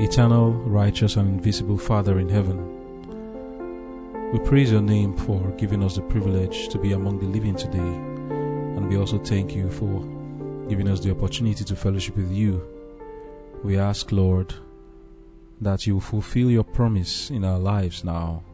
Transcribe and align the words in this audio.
Eternal, 0.00 0.52
righteous, 0.52 1.16
and 1.16 1.28
invisible 1.28 1.76
Father 1.76 2.20
in 2.20 2.28
heaven, 2.28 2.56
we 4.32 4.38
praise 4.38 4.70
your 4.70 4.80
name 4.80 5.16
for 5.16 5.50
giving 5.58 5.82
us 5.82 5.96
the 5.96 6.02
privilege 6.02 6.68
to 6.68 6.78
be 6.78 6.92
among 6.92 7.18
the 7.18 7.26
living 7.26 7.56
today, 7.56 7.78
and 7.78 8.88
we 8.88 8.96
also 8.96 9.18
thank 9.18 9.56
you 9.56 9.68
for 9.68 10.04
giving 10.68 10.86
us 10.86 11.00
the 11.00 11.10
opportunity 11.10 11.64
to 11.64 11.74
fellowship 11.74 12.16
with 12.16 12.30
you. 12.30 12.64
We 13.64 13.76
ask, 13.76 14.12
Lord, 14.12 14.54
that 15.60 15.84
you 15.84 15.98
fulfill 15.98 16.48
your 16.48 16.62
promise 16.62 17.30
in 17.30 17.44
our 17.44 17.58
lives 17.58 18.04
now. 18.04 18.44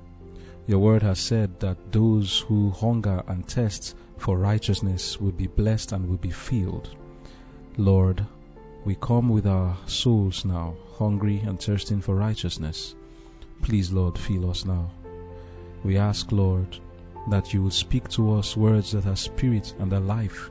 Your 0.66 0.78
word 0.78 1.02
has 1.02 1.20
said 1.20 1.60
that 1.60 1.92
those 1.92 2.38
who 2.40 2.70
hunger 2.70 3.22
and 3.26 3.46
thirst 3.46 3.94
for 4.16 4.38
righteousness 4.38 5.20
will 5.20 5.32
be 5.32 5.48
blessed 5.48 5.92
and 5.92 6.08
will 6.08 6.16
be 6.16 6.30
filled. 6.30 6.96
Lord, 7.76 8.24
we 8.84 8.94
come 8.96 9.30
with 9.30 9.46
our 9.46 9.74
souls 9.86 10.44
now, 10.44 10.74
hungry 10.98 11.40
and 11.46 11.58
thirsting 11.58 12.02
for 12.02 12.14
righteousness. 12.14 12.94
Please, 13.62 13.90
Lord, 13.90 14.18
fill 14.18 14.50
us 14.50 14.66
now. 14.66 14.90
We 15.82 15.96
ask, 15.96 16.30
Lord, 16.32 16.78
that 17.30 17.54
you 17.54 17.62
will 17.62 17.70
speak 17.70 18.08
to 18.10 18.34
us 18.34 18.58
words 18.58 18.92
that 18.92 19.06
are 19.06 19.16
spirit 19.16 19.74
and 19.78 19.90
are 19.94 20.00
life, 20.00 20.50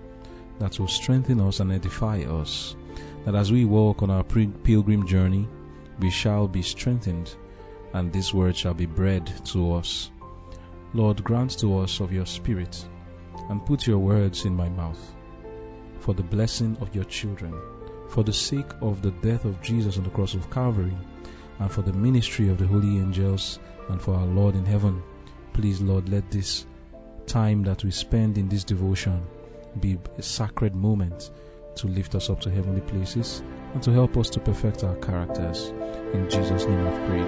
that 0.58 0.80
will 0.80 0.88
strengthen 0.88 1.40
us 1.42 1.60
and 1.60 1.72
edify 1.72 2.22
us, 2.24 2.76
that 3.26 3.36
as 3.36 3.52
we 3.52 3.66
walk 3.66 4.02
on 4.02 4.10
our 4.10 4.24
pilgrim 4.24 5.06
journey, 5.06 5.48
we 6.00 6.10
shall 6.10 6.48
be 6.48 6.64
strengthened, 6.64 7.36
and 7.94 8.12
this 8.12 8.34
word 8.34 8.58
shall 8.58 8.74
be 8.74 8.88
bread 8.88 9.32
to 9.46 9.74
us. 9.74 10.10
Lord, 10.96 11.24
grant 11.24 11.60
to 11.60 11.78
us 11.78 12.00
of 12.00 12.12
your 12.12 12.26
Spirit, 12.26 12.84
and 13.50 13.64
put 13.64 13.86
your 13.86 14.00
words 14.00 14.46
in 14.46 14.56
my 14.56 14.70
mouth, 14.70 15.16
for 16.00 16.16
the 16.16 16.24
blessing 16.24 16.76
of 16.82 16.96
your 16.96 17.06
children 17.06 17.54
for 18.14 18.24
the 18.24 18.32
sake 18.32 18.72
of 18.82 19.02
the 19.02 19.10
death 19.28 19.44
of 19.44 19.60
Jesus 19.64 19.98
on 19.98 20.04
the 20.04 20.10
cross 20.12 20.36
of 20.36 20.48
Calvary, 20.52 20.96
and 21.58 21.72
for 21.72 21.82
the 21.82 21.94
ministry 21.94 22.48
of 22.48 22.60
the 22.60 22.68
holy 22.68 23.00
angels, 23.00 23.58
and 23.90 24.00
for 24.00 24.14
our 24.14 24.28
Lord 24.28 24.54
in 24.56 24.64
heaven. 24.64 25.02
Please, 25.54 25.82
Lord, 25.82 26.08
let 26.10 26.30
this 26.30 26.68
time 27.26 27.64
that 27.64 27.84
we 27.84 27.90
spend 27.90 28.38
in 28.38 28.48
this 28.48 28.64
devotion 28.64 29.26
be 29.80 29.98
a 30.20 30.22
sacred 30.22 30.76
moment 30.76 31.32
to 31.76 31.88
lift 31.88 32.14
us 32.14 32.30
up 32.30 32.40
to 32.42 32.52
heavenly 32.52 32.82
places 32.82 33.42
and 33.74 33.82
to 33.82 33.90
help 33.92 34.16
us 34.16 34.30
to 34.30 34.40
perfect 34.40 34.84
our 34.84 34.96
characters. 34.98 35.74
In 36.14 36.30
Jesus' 36.30 36.66
name 36.66 36.86
I've 36.88 37.08
prayed. 37.08 37.26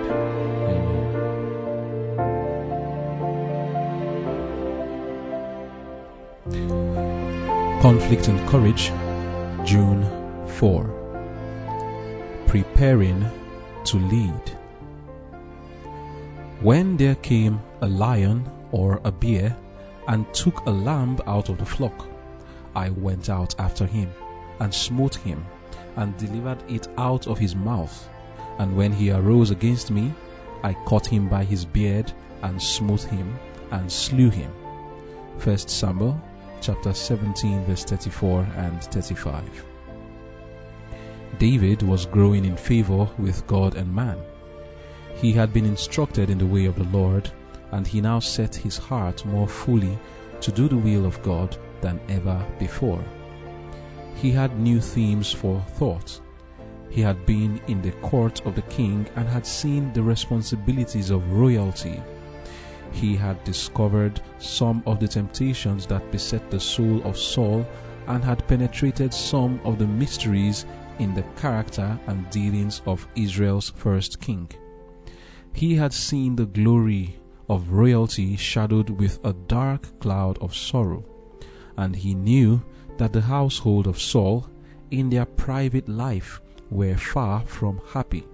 Amen. 0.70 1.22
Conflict 7.81 8.27
and 8.27 8.47
Courage, 8.47 8.92
June 9.67 10.25
4. 10.56 12.45
Preparing 12.48 13.30
to 13.84 13.98
lead. 13.98 14.58
When 16.61 16.95
there 16.95 17.16
came 17.16 17.59
a 17.81 17.88
lion 17.88 18.50
or 18.72 19.02
a 19.03 19.11
bear 19.11 19.58
and 20.08 20.33
took 20.33 20.66
a 20.66 20.70
lamb 20.70 21.20
out 21.28 21.50
of 21.50 21.58
the 21.58 21.66
flock, 21.66 22.08
I 22.73 22.89
went 22.89 23.30
out 23.30 23.53
after 23.59 23.86
him 23.86 24.09
and 24.61 24.73
smote 24.73 25.16
him 25.16 25.45
and 25.98 26.16
delivered 26.16 26.64
it 26.72 26.88
out 26.98 27.28
of 27.28 27.38
his 27.38 27.53
mouth. 27.53 28.08
And 28.58 28.78
when 28.78 28.94
he 28.94 29.11
arose 29.11 29.52
against 29.52 29.92
me, 29.92 30.14
I 30.64 30.73
caught 30.86 31.06
him 31.06 31.28
by 31.28 31.44
his 31.44 31.66
beard 31.66 32.14
and 32.44 32.61
smote 32.61 33.03
him 33.03 33.38
and 33.72 33.92
slew 33.92 34.30
him. 34.30 34.52
1 35.44 35.58
Samuel 35.58 36.17
chapter 36.61 36.94
17 36.94 37.66
verse 37.66 37.83
34 37.83 38.48
and 38.56 38.81
35. 38.81 39.75
David 41.39 41.81
was 41.81 42.05
growing 42.05 42.45
in 42.45 42.55
favor 42.55 43.09
with 43.17 43.45
God 43.47 43.75
and 43.75 43.94
man. 43.94 44.17
He 45.16 45.33
had 45.33 45.53
been 45.53 45.66
instructed 45.66 46.30
in 46.30 46.38
the 46.38 46.45
way 46.45 46.66
of 46.66 46.75
the 46.75 46.97
Lord, 46.97 47.30
and 47.72 47.86
he 47.86 48.02
now 48.02 48.19
set 48.19 48.55
his 48.55 48.77
heart 48.77 49.25
more 49.25 49.47
fully 49.47 49.97
to 50.42 50.52
do 50.52 50.67
the 50.67 50.77
will 50.77 51.05
of 51.05 51.21
God 51.23 51.58
than 51.82 51.99
ever 52.10 52.45
before. 52.60 53.04
He 54.15 54.32
had 54.32 54.60
new 54.60 54.80
themes 54.80 55.32
for 55.32 55.60
thought. 55.76 56.20
He 56.89 57.02
had 57.02 57.26
been 57.26 57.60
in 57.67 57.81
the 57.81 57.92
court 57.92 58.45
of 58.45 58.55
the 58.55 58.61
king 58.64 59.08
and 59.15 59.27
had 59.27 59.45
seen 59.45 59.92
the 59.92 60.04
responsibilities 60.04 61.10
of 61.10 61.31
royalty. 61.31 62.02
He 62.92 63.15
had 63.15 63.43
discovered 63.43 64.21
some 64.39 64.81
of 64.86 64.99
the 64.99 65.08
temptations 65.08 65.86
that 65.87 66.11
beset 66.11 66.49
the 66.49 66.60
soul 66.60 67.02
of 67.04 67.17
Saul 67.17 67.65
and 68.08 68.23
had 68.23 68.48
penetrated 68.48 69.14
some 69.14 69.60
of 69.65 69.80
the 69.80 69.87
mysteries 69.87 70.65
in 71.00 71.14
the 71.14 71.23
character 71.38 72.00
and 72.08 72.30
dealings 72.30 72.82
of 72.86 73.08
Israel's 73.16 73.70
first 73.70 74.20
king. 74.20 74.50
He 75.54 75.76
had 75.76 75.94
seen 75.94 76.36
the 76.36 76.45
glory 76.45 77.17
of 77.48 77.72
royalty 77.72 78.36
shadowed 78.36 78.89
with 78.89 79.20
a 79.23 79.34
dark 79.34 80.00
cloud 80.00 80.38
of 80.39 80.55
sorrow, 80.55 81.05
and 81.78 81.95
he 81.95 82.16
knew 82.16 82.61
that 82.98 83.14
the 83.14 83.22
household 83.22 83.88
of 83.88 84.02
Saul, 84.02 84.50
in 84.92 85.10
their 85.10 85.26
private 85.26 85.88
life, 85.88 86.42
were 86.70 86.95
far 86.98 87.42
from 87.42 87.82
happy. 87.94 88.26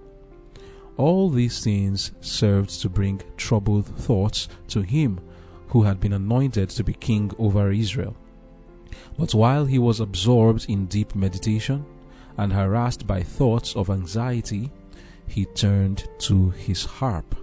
All 0.96 1.30
these 1.30 1.62
things 1.64 2.12
served 2.20 2.70
to 2.80 2.88
bring 2.88 3.20
troubled 3.36 3.86
thoughts 3.86 4.48
to 4.68 4.82
him 4.82 5.20
who 5.68 5.82
had 5.82 6.00
been 6.00 6.12
anointed 6.12 6.70
to 6.70 6.84
be 6.84 6.92
king 6.92 7.32
over 7.38 7.72
Israel. 7.72 8.16
But 9.18 9.34
while 9.34 9.64
he 9.64 9.78
was 9.78 10.00
absorbed 10.00 10.66
in 10.68 10.86
deep 10.86 11.14
meditation, 11.14 11.84
and 12.36 12.52
harassed 12.52 13.06
by 13.06 13.22
thoughts 13.22 13.74
of 13.76 13.90
anxiety, 13.90 14.70
he 15.26 15.44
turned 15.46 16.08
to 16.18 16.50
his 16.50 16.84
harp 16.84 17.34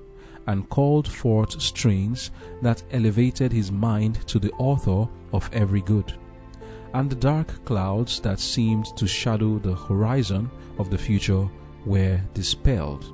and 0.47 0.69
called 0.69 1.07
forth 1.07 1.61
strains 1.61 2.31
that 2.61 2.81
elevated 2.91 3.51
his 3.51 3.71
mind 3.71 4.25
to 4.27 4.39
the 4.39 4.51
author 4.53 5.07
of 5.31 5.49
every 5.53 5.81
good. 5.81 6.13
And 6.93 7.09
the 7.09 7.15
dark 7.15 7.63
clouds 7.65 8.19
that 8.21 8.39
seemed 8.39 8.85
to 8.97 9.07
shadow 9.07 9.59
the 9.59 9.75
horizon 9.75 10.49
of 10.79 10.89
the 10.89 10.97
future 10.97 11.47
were 11.85 12.19
dispelled. 12.33 13.13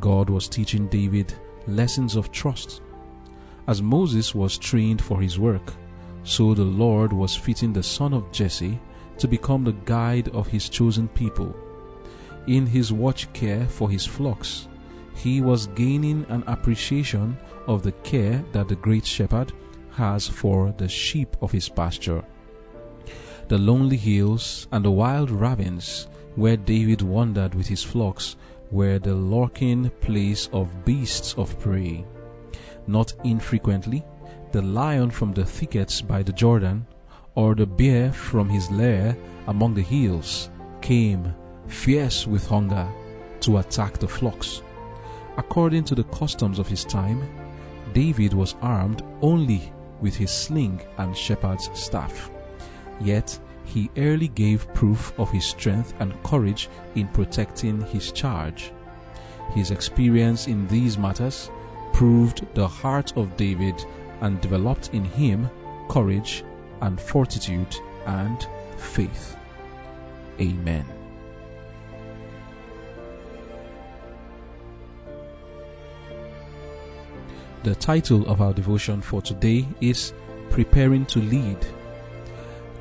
God 0.00 0.28
was 0.28 0.48
teaching 0.48 0.88
David 0.88 1.32
lessons 1.68 2.16
of 2.16 2.32
trust. 2.32 2.82
As 3.68 3.80
Moses 3.80 4.34
was 4.34 4.58
trained 4.58 5.00
for 5.00 5.20
his 5.20 5.38
work, 5.38 5.72
so 6.24 6.52
the 6.52 6.64
Lord 6.64 7.12
was 7.12 7.36
fitting 7.36 7.72
the 7.72 7.82
son 7.82 8.12
of 8.12 8.30
Jesse 8.32 8.80
to 9.18 9.28
become 9.28 9.64
the 9.64 9.76
guide 9.84 10.28
of 10.28 10.48
his 10.48 10.68
chosen 10.68 11.08
people. 11.08 11.54
In 12.46 12.66
his 12.66 12.92
watch 12.92 13.32
care 13.32 13.66
for 13.66 13.90
his 13.90 14.04
flocks, 14.04 14.68
he 15.14 15.40
was 15.40 15.68
gaining 15.68 16.26
an 16.28 16.44
appreciation 16.46 17.36
of 17.66 17.82
the 17.82 17.92
care 17.92 18.44
that 18.52 18.68
the 18.68 18.76
great 18.76 19.06
shepherd 19.06 19.52
has 19.92 20.28
for 20.28 20.74
the 20.76 20.88
sheep 20.88 21.36
of 21.40 21.52
his 21.52 21.68
pasture. 21.68 22.24
The 23.48 23.58
lonely 23.58 23.96
hills 23.96 24.66
and 24.72 24.84
the 24.84 24.90
wild 24.90 25.30
ravines 25.30 26.08
where 26.34 26.56
David 26.56 27.02
wandered 27.02 27.54
with 27.54 27.68
his 27.68 27.82
flocks 27.82 28.36
were 28.70 28.98
the 28.98 29.14
lurking 29.14 29.90
place 30.00 30.48
of 30.52 30.84
beasts 30.84 31.34
of 31.34 31.58
prey. 31.60 32.04
Not 32.86 33.14
infrequently, 33.22 34.04
the 34.52 34.62
lion 34.62 35.10
from 35.10 35.32
the 35.32 35.44
thickets 35.44 36.00
by 36.00 36.22
the 36.22 36.32
Jordan 36.32 36.86
or 37.34 37.54
the 37.54 37.66
bear 37.66 38.12
from 38.12 38.48
his 38.48 38.70
lair 38.70 39.16
among 39.46 39.74
the 39.74 39.82
hills 39.82 40.50
came, 40.80 41.34
fierce 41.66 42.26
with 42.26 42.46
hunger, 42.46 42.88
to 43.40 43.58
attack 43.58 43.98
the 43.98 44.08
flocks. 44.08 44.62
According 45.36 45.84
to 45.84 45.94
the 45.94 46.04
customs 46.04 46.58
of 46.58 46.68
his 46.68 46.84
time, 46.84 47.28
David 47.92 48.32
was 48.32 48.54
armed 48.62 49.02
only 49.20 49.72
with 50.00 50.14
his 50.14 50.30
sling 50.30 50.80
and 50.98 51.16
shepherd's 51.16 51.70
staff. 51.74 52.30
Yet 53.00 53.38
he 53.64 53.90
early 53.96 54.28
gave 54.28 54.72
proof 54.74 55.12
of 55.18 55.30
his 55.30 55.44
strength 55.44 55.94
and 55.98 56.22
courage 56.22 56.68
in 56.94 57.08
protecting 57.08 57.80
his 57.86 58.12
charge. 58.12 58.72
His 59.52 59.70
experience 59.70 60.46
in 60.46 60.66
these 60.68 60.98
matters 60.98 61.50
proved 61.92 62.46
the 62.54 62.68
heart 62.68 63.16
of 63.16 63.36
David 63.36 63.84
and 64.20 64.40
developed 64.40 64.90
in 64.92 65.04
him 65.04 65.48
courage 65.88 66.44
and 66.84 67.00
fortitude 67.00 67.74
and 68.06 68.46
faith. 68.76 69.36
Amen. 70.38 70.84
The 77.62 77.74
title 77.76 78.28
of 78.28 78.42
our 78.42 78.52
devotion 78.52 79.00
for 79.00 79.22
today 79.22 79.66
is 79.80 80.12
Preparing 80.50 81.06
to 81.06 81.20
Lead. 81.20 81.56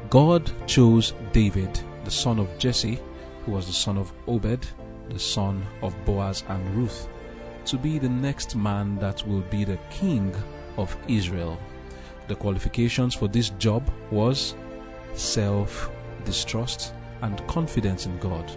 God 0.10 0.52
chose 0.68 1.14
David, 1.32 1.80
the 2.04 2.12
son 2.12 2.40
of 2.40 2.58
Jesse, 2.58 3.00
who 3.46 3.54
was 3.54 3.68
the 3.68 3.74
son 3.74 3.98
of 3.98 4.12
Obed, 4.28 4.68
the 5.10 5.20
son 5.20 5.66
of 5.82 5.96
Boaz 6.04 6.44
and 6.50 6.76
Ruth, 6.76 7.08
to 7.66 7.78
be 7.78 8.00
the 8.00 8.10
next 8.10 8.58
man 8.58 8.98
that 9.00 9.26
will 9.26 9.44
be 9.50 9.64
the 9.64 9.80
king 9.90 10.36
of 10.76 10.98
Israel 11.08 11.58
the 12.28 12.36
qualifications 12.36 13.14
for 13.14 13.28
this 13.28 13.50
job 13.52 13.90
was 14.12 14.56
self 15.14 15.90
distrust 16.26 16.94
and 17.22 17.46
confidence 17.48 18.06
in 18.06 18.18
God, 18.20 18.50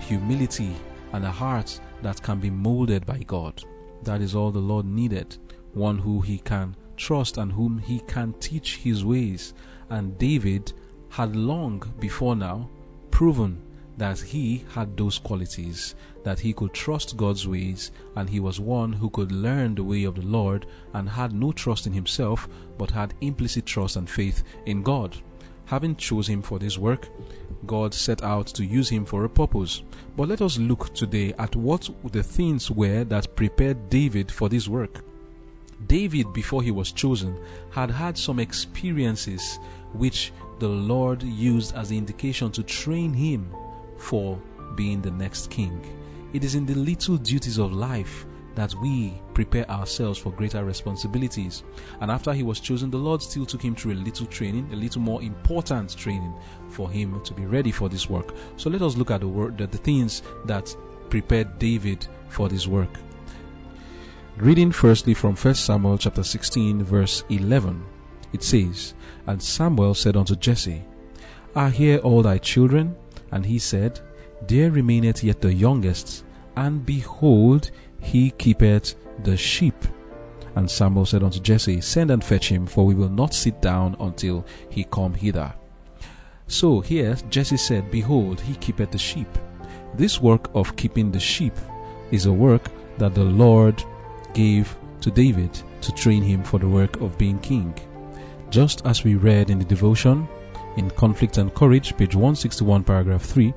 humility 0.00 0.74
and 1.12 1.24
a 1.24 1.30
heart 1.30 1.80
that 2.02 2.22
can 2.22 2.38
be 2.40 2.50
molded 2.50 3.06
by 3.06 3.18
God. 3.26 3.62
That 4.02 4.20
is 4.20 4.34
all 4.34 4.50
the 4.50 4.58
Lord 4.58 4.86
needed. 4.86 5.36
One 5.72 5.98
who 5.98 6.20
he 6.20 6.38
can 6.38 6.76
trust 6.96 7.38
and 7.38 7.52
whom 7.52 7.78
he 7.78 8.00
can 8.00 8.32
teach 8.34 8.78
his 8.78 9.04
ways. 9.04 9.54
And 9.90 10.16
David 10.18 10.72
had 11.10 11.36
long 11.36 11.82
before 12.00 12.36
now 12.36 12.68
proven 13.10 13.62
that 13.96 14.20
he 14.20 14.64
had 14.72 14.96
those 14.96 15.18
qualities, 15.18 15.94
that 16.22 16.40
he 16.40 16.52
could 16.52 16.72
trust 16.74 17.16
God's 17.16 17.46
ways, 17.48 17.90
and 18.14 18.28
he 18.28 18.40
was 18.40 18.60
one 18.60 18.92
who 18.92 19.08
could 19.10 19.32
learn 19.32 19.74
the 19.74 19.84
way 19.84 20.04
of 20.04 20.16
the 20.16 20.22
Lord 20.22 20.66
and 20.92 21.08
had 21.08 21.32
no 21.32 21.52
trust 21.52 21.86
in 21.86 21.92
himself, 21.92 22.48
but 22.78 22.90
had 22.90 23.14
implicit 23.20 23.64
trust 23.64 23.96
and 23.96 24.08
faith 24.08 24.42
in 24.66 24.82
God. 24.82 25.16
Having 25.66 25.96
chosen 25.96 26.34
him 26.34 26.42
for 26.42 26.58
this 26.58 26.78
work, 26.78 27.08
God 27.66 27.92
set 27.92 28.22
out 28.22 28.46
to 28.48 28.64
use 28.64 28.88
him 28.88 29.04
for 29.04 29.24
a 29.24 29.28
purpose. 29.28 29.82
But 30.16 30.28
let 30.28 30.40
us 30.40 30.58
look 30.58 30.94
today 30.94 31.32
at 31.38 31.56
what 31.56 31.90
the 32.12 32.22
things 32.22 32.70
were 32.70 33.02
that 33.04 33.34
prepared 33.34 33.90
David 33.90 34.30
for 34.30 34.48
this 34.48 34.68
work. 34.68 35.04
David, 35.88 36.32
before 36.32 36.62
he 36.62 36.70
was 36.70 36.92
chosen, 36.92 37.36
had 37.70 37.90
had 37.90 38.16
some 38.16 38.38
experiences 38.38 39.58
which 39.92 40.32
the 40.58 40.68
Lord 40.68 41.22
used 41.22 41.74
as 41.74 41.88
the 41.88 41.98
indication 41.98 42.50
to 42.52 42.62
train 42.62 43.12
him 43.12 43.50
for 43.98 44.40
being 44.74 45.00
the 45.00 45.10
next 45.10 45.50
king. 45.50 45.80
It 46.32 46.44
is 46.44 46.54
in 46.54 46.66
the 46.66 46.74
little 46.74 47.16
duties 47.16 47.58
of 47.58 47.72
life 47.72 48.26
that 48.56 48.74
we 48.76 49.20
prepare 49.34 49.70
ourselves 49.70 50.18
for 50.18 50.32
greater 50.32 50.64
responsibilities. 50.64 51.62
And 52.00 52.10
after 52.10 52.32
he 52.32 52.42
was 52.42 52.58
chosen, 52.58 52.90
the 52.90 52.96
Lord 52.96 53.22
still 53.22 53.46
took 53.46 53.62
him 53.62 53.74
through 53.74 53.92
a 53.92 54.02
little 54.02 54.26
training, 54.26 54.68
a 54.72 54.76
little 54.76 55.02
more 55.02 55.22
important 55.22 55.96
training 55.96 56.34
for 56.68 56.90
him 56.90 57.22
to 57.22 57.34
be 57.34 57.44
ready 57.44 57.70
for 57.70 57.88
this 57.88 58.08
work. 58.08 58.34
So 58.56 58.70
let 58.70 58.82
us 58.82 58.96
look 58.96 59.10
at 59.10 59.20
the 59.20 59.28
word, 59.28 59.58
the, 59.58 59.66
the 59.66 59.78
things 59.78 60.22
that 60.46 60.74
prepared 61.10 61.58
David 61.58 62.08
for 62.28 62.48
this 62.48 62.66
work. 62.66 62.90
Reading 64.38 64.72
firstly 64.72 65.14
from 65.14 65.36
1 65.36 65.54
Samuel 65.54 65.98
chapter 65.98 66.22
16 66.22 66.82
verse 66.82 67.24
11. 67.28 67.84
It 68.32 68.42
says, 68.42 68.94
And 69.26 69.42
Samuel 69.42 69.94
said 69.94 70.16
unto 70.16 70.34
Jesse, 70.34 70.82
Are 71.54 71.70
here 71.70 71.98
all 71.98 72.22
thy 72.22 72.38
children? 72.38 72.96
And 73.32 73.44
he 73.44 73.58
said, 73.58 74.00
There 74.46 74.70
remaineth 74.70 75.22
yet 75.24 75.40
the 75.40 75.52
youngest, 75.52 76.24
and 76.56 76.84
behold, 76.84 77.70
he 78.00 78.30
keepeth 78.30 78.94
the 79.24 79.36
sheep. 79.36 79.76
And 80.54 80.70
Samuel 80.70 81.06
said 81.06 81.22
unto 81.22 81.40
Jesse, 81.40 81.80
Send 81.80 82.10
and 82.10 82.24
fetch 82.24 82.48
him, 82.48 82.66
for 82.66 82.86
we 82.86 82.94
will 82.94 83.10
not 83.10 83.34
sit 83.34 83.60
down 83.60 83.96
until 84.00 84.46
he 84.70 84.84
come 84.84 85.14
hither. 85.14 85.52
So 86.48 86.80
here 86.80 87.16
Jesse 87.28 87.56
said, 87.56 87.90
Behold, 87.90 88.40
he 88.40 88.54
keepeth 88.54 88.90
the 88.90 88.98
sheep. 88.98 89.28
This 89.94 90.20
work 90.20 90.50
of 90.54 90.76
keeping 90.76 91.10
the 91.10 91.20
sheep 91.20 91.54
is 92.10 92.26
a 92.26 92.32
work 92.32 92.70
that 92.98 93.14
the 93.14 93.24
Lord 93.24 93.82
gave 94.32 94.76
to 95.00 95.10
David 95.10 95.50
to 95.80 95.92
train 95.92 96.22
him 96.22 96.42
for 96.42 96.58
the 96.58 96.68
work 96.68 97.00
of 97.00 97.18
being 97.18 97.38
king. 97.40 97.74
Just 98.50 98.86
as 98.86 99.04
we 99.04 99.16
read 99.16 99.50
in 99.50 99.58
the 99.58 99.64
devotion, 99.64 100.28
in 100.76 100.90
Conflict 100.90 101.38
and 101.38 101.54
Courage, 101.54 101.96
page 101.96 102.14
161, 102.14 102.84
paragraph 102.84 103.22
3, 103.22 103.52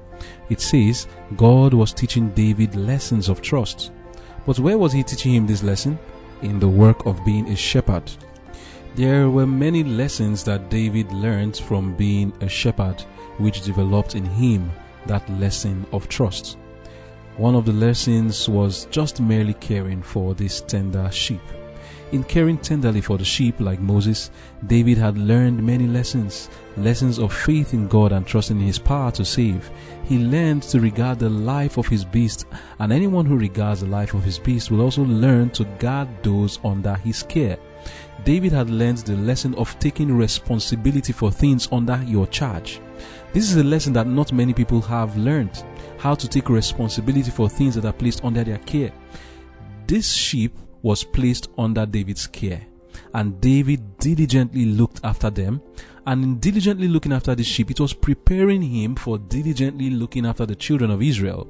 it 0.49 0.61
says 0.61 1.07
God 1.35 1.73
was 1.73 1.93
teaching 1.93 2.29
David 2.29 2.75
lessons 2.75 3.29
of 3.29 3.41
trust. 3.41 3.91
But 4.45 4.59
where 4.59 4.77
was 4.77 4.93
he 4.93 5.03
teaching 5.03 5.33
him 5.33 5.47
this 5.47 5.63
lesson? 5.63 5.99
In 6.41 6.59
the 6.59 6.67
work 6.67 7.05
of 7.05 7.23
being 7.25 7.49
a 7.49 7.55
shepherd. 7.55 8.11
There 8.95 9.29
were 9.29 9.45
many 9.45 9.83
lessons 9.83 10.43
that 10.45 10.69
David 10.69 11.11
learned 11.11 11.57
from 11.57 11.95
being 11.95 12.33
a 12.41 12.49
shepherd, 12.49 13.01
which 13.37 13.61
developed 13.61 14.15
in 14.15 14.25
him 14.25 14.71
that 15.05 15.29
lesson 15.39 15.85
of 15.91 16.07
trust. 16.09 16.57
One 17.37 17.55
of 17.55 17.65
the 17.65 17.73
lessons 17.73 18.49
was 18.49 18.85
just 18.91 19.21
merely 19.21 19.53
caring 19.53 20.01
for 20.01 20.33
this 20.33 20.61
tender 20.61 21.09
sheep. 21.11 21.41
In 22.11 22.23
caring 22.23 22.57
tenderly 22.57 23.01
for 23.01 23.19
the 23.19 23.25
sheep, 23.25 23.59
like 23.59 23.79
Moses, 23.79 24.31
David 24.65 24.97
had 24.97 25.15
learned 25.15 25.63
many 25.63 25.85
lessons 25.85 26.49
lessons 26.75 27.19
of 27.19 27.31
faith 27.31 27.73
in 27.73 27.87
God 27.87 28.11
and 28.11 28.25
trusting 28.25 28.59
in 28.59 28.65
His 28.65 28.79
power 28.79 29.11
to 29.11 29.23
save. 29.23 29.69
He 30.05 30.17
learned 30.17 30.63
to 30.63 30.79
regard 30.79 31.19
the 31.19 31.29
life 31.29 31.77
of 31.77 31.87
his 31.87 32.03
beast, 32.03 32.47
and 32.79 32.91
anyone 32.91 33.27
who 33.27 33.37
regards 33.37 33.81
the 33.81 33.87
life 33.87 34.15
of 34.15 34.23
his 34.23 34.39
beast 34.39 34.71
will 34.71 34.81
also 34.81 35.03
learn 35.03 35.51
to 35.51 35.65
guard 35.77 36.07
those 36.23 36.59
under 36.63 36.95
his 36.95 37.21
care. 37.21 37.59
David 38.25 38.53
had 38.53 38.71
learned 38.71 38.97
the 38.99 39.15
lesson 39.17 39.53
of 39.53 39.77
taking 39.77 40.17
responsibility 40.17 41.13
for 41.13 41.31
things 41.31 41.67
under 41.71 42.01
your 42.07 42.25
charge. 42.25 42.81
This 43.33 43.51
is 43.51 43.57
a 43.57 43.63
lesson 43.63 43.93
that 43.93 44.07
not 44.07 44.33
many 44.33 44.53
people 44.53 44.81
have 44.81 45.15
learned 45.15 45.63
how 45.99 46.15
to 46.15 46.27
take 46.27 46.49
responsibility 46.49 47.29
for 47.29 47.47
things 47.47 47.75
that 47.75 47.85
are 47.85 47.93
placed 47.93 48.23
under 48.23 48.43
their 48.43 48.57
care. 48.57 48.91
This 49.85 50.11
sheep 50.11 50.57
was 50.81 51.03
placed 51.03 51.49
under 51.57 51.85
David's 51.85 52.27
care. 52.27 52.61
And 53.13 53.39
David 53.41 53.97
diligently 53.97 54.65
looked 54.65 54.99
after 55.03 55.29
them. 55.29 55.61
And 56.05 56.23
in 56.23 56.39
diligently 56.39 56.87
looking 56.87 57.13
after 57.13 57.35
the 57.35 57.43
sheep, 57.43 57.71
it 57.71 57.79
was 57.79 57.93
preparing 57.93 58.61
him 58.61 58.95
for 58.95 59.17
diligently 59.17 59.89
looking 59.89 60.25
after 60.25 60.45
the 60.45 60.55
children 60.55 60.91
of 60.91 61.01
Israel. 61.01 61.47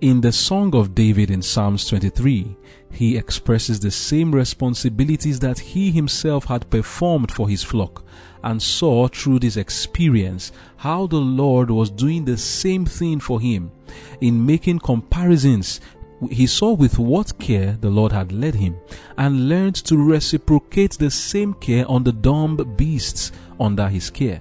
In 0.00 0.20
the 0.20 0.32
Song 0.32 0.74
of 0.74 0.94
David 0.94 1.30
in 1.30 1.40
Psalms 1.40 1.86
23, 1.86 2.56
he 2.90 3.16
expresses 3.16 3.80
the 3.80 3.90
same 3.90 4.34
responsibilities 4.34 5.38
that 5.40 5.58
he 5.58 5.90
himself 5.90 6.44
had 6.44 6.68
performed 6.68 7.30
for 7.30 7.48
his 7.48 7.62
flock 7.62 8.04
and 8.42 8.62
saw 8.62 9.08
through 9.08 9.38
this 9.38 9.56
experience 9.56 10.52
how 10.76 11.06
the 11.06 11.16
Lord 11.16 11.70
was 11.70 11.88
doing 11.88 12.24
the 12.24 12.36
same 12.36 12.84
thing 12.84 13.18
for 13.18 13.40
him. 13.40 13.72
In 14.20 14.44
making 14.44 14.80
comparisons, 14.80 15.80
he 16.30 16.46
saw 16.46 16.72
with 16.72 16.98
what 16.98 17.38
care 17.38 17.76
the 17.80 17.90
Lord 17.90 18.12
had 18.12 18.32
led 18.32 18.54
him 18.54 18.76
and 19.16 19.48
learned 19.48 19.76
to 19.76 19.96
reciprocate 19.96 20.92
the 20.92 21.10
same 21.10 21.54
care 21.54 21.88
on 21.88 22.04
the 22.04 22.12
dumb 22.12 22.56
beasts 22.76 23.32
under 23.58 23.88
his 23.88 24.10
care. 24.10 24.40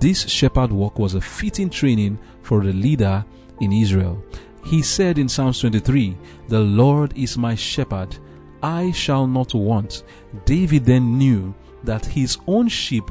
This 0.00 0.22
shepherd 0.28 0.72
work 0.72 0.98
was 0.98 1.14
a 1.14 1.20
fitting 1.20 1.70
training 1.70 2.18
for 2.42 2.62
the 2.62 2.72
leader 2.72 3.24
in 3.60 3.72
Israel. 3.72 4.22
He 4.64 4.82
said 4.82 5.18
in 5.18 5.28
Psalms 5.28 5.60
23, 5.60 6.16
The 6.48 6.60
Lord 6.60 7.16
is 7.16 7.36
my 7.36 7.54
shepherd, 7.54 8.16
I 8.62 8.92
shall 8.92 9.26
not 9.26 9.54
want. 9.54 10.04
David 10.44 10.84
then 10.84 11.18
knew 11.18 11.54
that 11.84 12.06
his 12.06 12.38
own 12.46 12.68
sheep, 12.68 13.04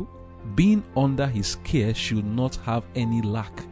being 0.55 0.83
under 0.95 1.27
his 1.27 1.55
care, 1.63 1.93
should 1.93 2.25
not 2.25 2.55
have 2.57 2.83
any 2.95 3.21
lack. 3.21 3.65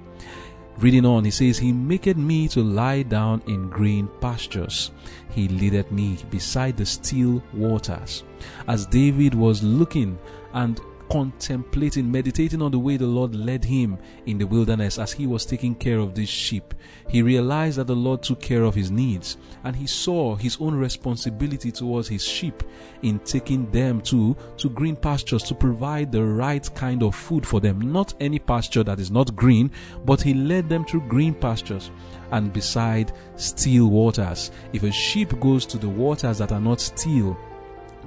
Reading 0.80 1.06
on, 1.06 1.26
he 1.26 1.32
says, 1.32 1.58
He 1.58 1.74
maketh 1.74 2.16
me 2.16 2.48
to 2.50 2.64
lie 2.64 3.04
down 3.04 3.42
in 3.48 3.70
green 3.70 4.08
pastures. 4.22 4.92
He 5.30 5.50
leadeth 5.50 5.92
me 5.92 6.18
beside 6.30 6.78
the 6.78 6.86
still 6.86 7.44
waters. 7.54 8.24
As 8.66 8.86
David 8.86 9.34
was 9.34 9.62
looking 9.62 10.18
and 10.54 10.80
contemplating, 11.10 12.12
meditating 12.12 12.62
on 12.62 12.72
the 12.72 12.80
way 12.80 12.98
the 12.98 13.06
Lord 13.06 13.36
led 13.36 13.66
him 13.66 13.98
in 14.26 14.38
the 14.38 14.46
wilderness 14.46 15.00
as 15.00 15.12
he 15.12 15.28
was 15.28 15.46
taking 15.46 15.76
care 15.76 16.00
of 16.00 16.14
these 16.14 16.30
sheep. 16.30 16.74
He 17.08 17.22
realized 17.22 17.78
that 17.78 17.88
the 17.88 17.96
Lord 17.96 18.22
took 18.22 18.40
care 18.40 18.64
of 18.64 18.76
his 18.76 18.92
needs 18.92 19.38
and 19.64 19.76
he 19.76 19.88
saw 19.88 20.36
his 20.36 20.58
own 20.60 20.76
responsibility 20.76 21.72
towards 21.72 22.08
his 22.08 22.24
sheep 22.24 22.64
in 23.02 23.20
taking 23.20 23.70
them 23.72 24.02
to, 24.02 24.38
to 24.58 24.70
green 24.70 24.96
pastures 24.96 25.44
to 25.44 25.56
provide 25.56 26.12
the 26.12 26.24
right 26.24 26.74
kind 26.76 27.02
of 27.04 27.16
food 27.16 27.46
for 27.46 27.60
them. 27.60 27.92
Not 27.92 28.14
any 28.20 28.40
pasture 28.40 28.84
that 28.84 29.00
is 29.00 29.12
not 29.12 29.36
green, 29.36 29.72
but 30.06 30.22
he 30.22 30.34
led 30.34 30.70
them 30.70 30.86
through 30.86 31.08
green 31.08 31.34
pastures 31.34 31.92
and 32.32 32.54
beside 32.54 33.12
still 33.36 33.88
waters. 33.88 34.52
If 34.74 34.84
a 34.84 34.92
sheep 34.92 35.40
goes 35.40 35.66
to 35.68 35.78
the 35.78 35.90
waters 35.90 36.38
that 36.38 36.52
are 36.52 36.62
not 36.62 36.80
still, 36.82 37.38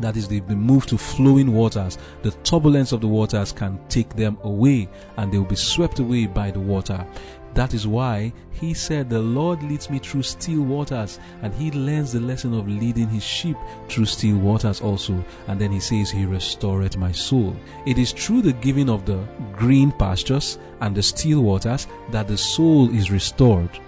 that 0.01 0.17
is, 0.17 0.29
they've 0.29 0.47
been 0.47 0.61
moved 0.61 0.89
to 0.91 0.99
flowing 0.99 1.53
waters. 1.53 1.99
The 2.23 2.31
turbulence 2.43 2.93
of 2.93 3.01
the 3.01 3.09
waters 3.09 3.53
can 3.53 3.79
take 3.89 4.15
them 4.17 4.39
away 4.43 4.89
and 5.17 5.33
they 5.33 5.39
will 5.39 5.45
be 5.45 5.57
swept 5.57 5.99
away 5.99 6.27
by 6.27 6.51
the 6.51 6.61
water. 6.61 7.07
That 7.55 7.75
is 7.75 7.87
why 7.87 8.33
he 8.51 8.73
said, 8.73 9.11
The 9.11 9.19
Lord 9.19 9.63
leads 9.63 9.91
me 9.91 9.99
through 9.99 10.23
still 10.23 10.63
waters, 10.63 11.19
and 11.43 11.53
he 11.53 11.71
learns 11.71 12.13
the 12.13 12.21
lesson 12.21 12.55
of 12.55 12.67
leading 12.67 13.09
his 13.09 13.23
sheep 13.23 13.57
through 13.89 14.07
still 14.07 14.39
waters 14.39 14.81
also. 14.81 15.23
And 15.49 15.61
then 15.61 15.71
he 15.71 15.81
says, 15.81 16.11
He 16.11 16.25
restored 16.25 16.97
my 16.97 17.13
soul. 17.13 17.55
It 17.85 17.99
is 17.99 18.13
through 18.13 18.43
the 18.43 18.55
giving 18.55 18.89
of 18.89 19.05
the 19.05 19.23
green 19.53 19.93
pastures 19.93 20.59
and 20.81 20.97
the 20.97 21.03
still 21.03 21.43
waters 21.43 21.87
that 22.11 22.27
the 22.27 22.39
soul 22.39 22.89
is 22.95 23.11
restored. 23.11 23.79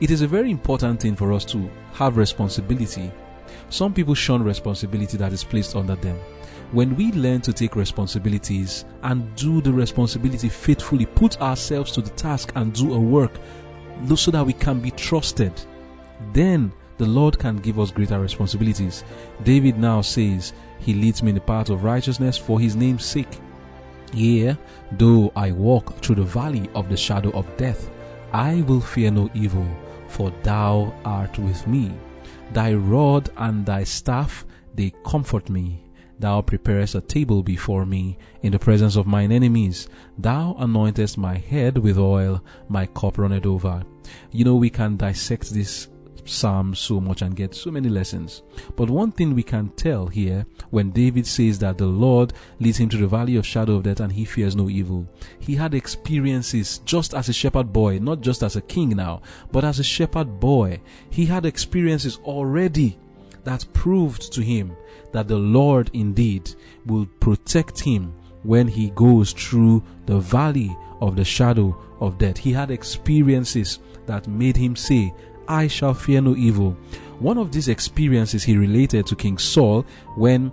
It 0.00 0.10
is 0.10 0.22
a 0.22 0.26
very 0.26 0.50
important 0.50 1.00
thing 1.00 1.16
for 1.16 1.32
us 1.32 1.44
to 1.46 1.70
have 1.92 2.16
responsibility 2.16 3.12
some 3.70 3.94
people 3.94 4.14
shun 4.14 4.42
responsibility 4.42 5.16
that 5.16 5.32
is 5.32 5.44
placed 5.44 5.76
under 5.76 5.96
them. 5.96 6.18
When 6.72 6.94
we 6.96 7.10
learn 7.12 7.40
to 7.42 7.52
take 7.52 7.74
responsibilities 7.74 8.84
and 9.02 9.34
do 9.34 9.60
the 9.60 9.72
responsibility 9.72 10.48
faithfully, 10.48 11.06
put 11.06 11.40
ourselves 11.40 11.90
to 11.92 12.02
the 12.02 12.10
task 12.10 12.52
and 12.54 12.72
do 12.72 12.94
a 12.94 12.98
work 12.98 13.32
so 14.14 14.30
that 14.30 14.46
we 14.46 14.52
can 14.52 14.80
be 14.80 14.90
trusted, 14.90 15.52
then 16.32 16.72
the 16.98 17.06
Lord 17.06 17.38
can 17.38 17.56
give 17.56 17.80
us 17.80 17.90
greater 17.90 18.20
responsibilities. 18.20 19.04
David 19.42 19.78
now 19.78 20.00
says, 20.00 20.52
He 20.78 20.94
leads 20.94 21.22
me 21.22 21.30
in 21.30 21.34
the 21.36 21.40
path 21.40 21.70
of 21.70 21.82
righteousness 21.82 22.36
for 22.36 22.60
His 22.60 22.76
name's 22.76 23.04
sake. 23.04 23.40
Yea, 24.12 24.56
though 24.92 25.32
I 25.34 25.52
walk 25.52 25.96
through 25.98 26.16
the 26.16 26.24
valley 26.24 26.68
of 26.74 26.88
the 26.88 26.96
shadow 26.96 27.30
of 27.30 27.56
death, 27.56 27.90
I 28.32 28.62
will 28.62 28.80
fear 28.80 29.10
no 29.10 29.30
evil 29.34 29.66
for 30.10 30.32
thou 30.42 30.92
art 31.04 31.38
with 31.38 31.66
me. 31.66 31.92
Thy 32.52 32.74
rod 32.74 33.30
and 33.36 33.64
thy 33.64 33.84
staff, 33.84 34.44
they 34.74 34.92
comfort 35.04 35.48
me. 35.48 35.84
Thou 36.18 36.42
preparest 36.42 36.94
a 36.94 37.00
table 37.00 37.42
before 37.42 37.86
me 37.86 38.18
in 38.42 38.52
the 38.52 38.58
presence 38.58 38.96
of 38.96 39.06
mine 39.06 39.32
enemies. 39.32 39.88
Thou 40.18 40.54
anointest 40.58 41.16
my 41.16 41.36
head 41.36 41.78
with 41.78 41.96
oil, 41.96 42.44
my 42.68 42.86
cup 42.86 43.16
runneth 43.16 43.46
over. 43.46 43.84
You 44.30 44.44
know, 44.44 44.56
we 44.56 44.68
can 44.68 44.96
dissect 44.96 45.50
this 45.50 45.88
psalm 46.28 46.74
so 46.74 47.00
much 47.00 47.22
and 47.22 47.36
get 47.36 47.54
so 47.54 47.70
many 47.70 47.88
lessons. 47.88 48.42
But 48.76 48.90
one 48.90 49.12
thing 49.12 49.34
we 49.34 49.42
can 49.42 49.68
tell 49.70 50.06
here 50.06 50.46
when 50.70 50.90
David 50.90 51.26
says 51.26 51.58
that 51.60 51.78
the 51.78 51.86
Lord 51.86 52.32
leads 52.58 52.78
him 52.78 52.88
to 52.90 52.96
the 52.96 53.06
valley 53.06 53.36
of 53.36 53.46
shadow 53.46 53.74
of 53.76 53.84
death 53.84 54.00
and 54.00 54.12
he 54.12 54.24
fears 54.24 54.56
no 54.56 54.68
evil. 54.68 55.06
He 55.38 55.54
had 55.54 55.74
experiences 55.74 56.78
just 56.84 57.14
as 57.14 57.28
a 57.28 57.32
shepherd 57.32 57.72
boy, 57.72 57.98
not 57.98 58.20
just 58.20 58.42
as 58.42 58.56
a 58.56 58.60
king 58.60 58.90
now, 58.90 59.22
but 59.52 59.64
as 59.64 59.78
a 59.78 59.84
shepherd 59.84 60.40
boy. 60.40 60.80
He 61.10 61.26
had 61.26 61.46
experiences 61.46 62.18
already 62.24 62.98
that 63.44 63.66
proved 63.72 64.32
to 64.32 64.42
him 64.42 64.76
that 65.12 65.28
the 65.28 65.38
Lord 65.38 65.90
indeed 65.92 66.54
will 66.86 67.06
protect 67.20 67.80
him 67.80 68.14
when 68.42 68.68
he 68.68 68.90
goes 68.90 69.32
through 69.32 69.82
the 70.06 70.18
valley 70.18 70.76
of 71.00 71.16
the 71.16 71.24
shadow 71.24 71.76
of 72.00 72.18
death. 72.18 72.38
He 72.38 72.52
had 72.52 72.70
experiences 72.70 73.78
that 74.06 74.28
made 74.28 74.56
him 74.56 74.76
say, 74.76 75.14
I 75.50 75.66
shall 75.66 75.94
fear 75.94 76.20
no 76.20 76.36
evil. 76.36 76.76
One 77.18 77.36
of 77.36 77.50
these 77.50 77.66
experiences 77.66 78.44
he 78.44 78.56
related 78.56 79.04
to 79.06 79.16
King 79.16 79.36
Saul 79.36 79.84
when 80.14 80.52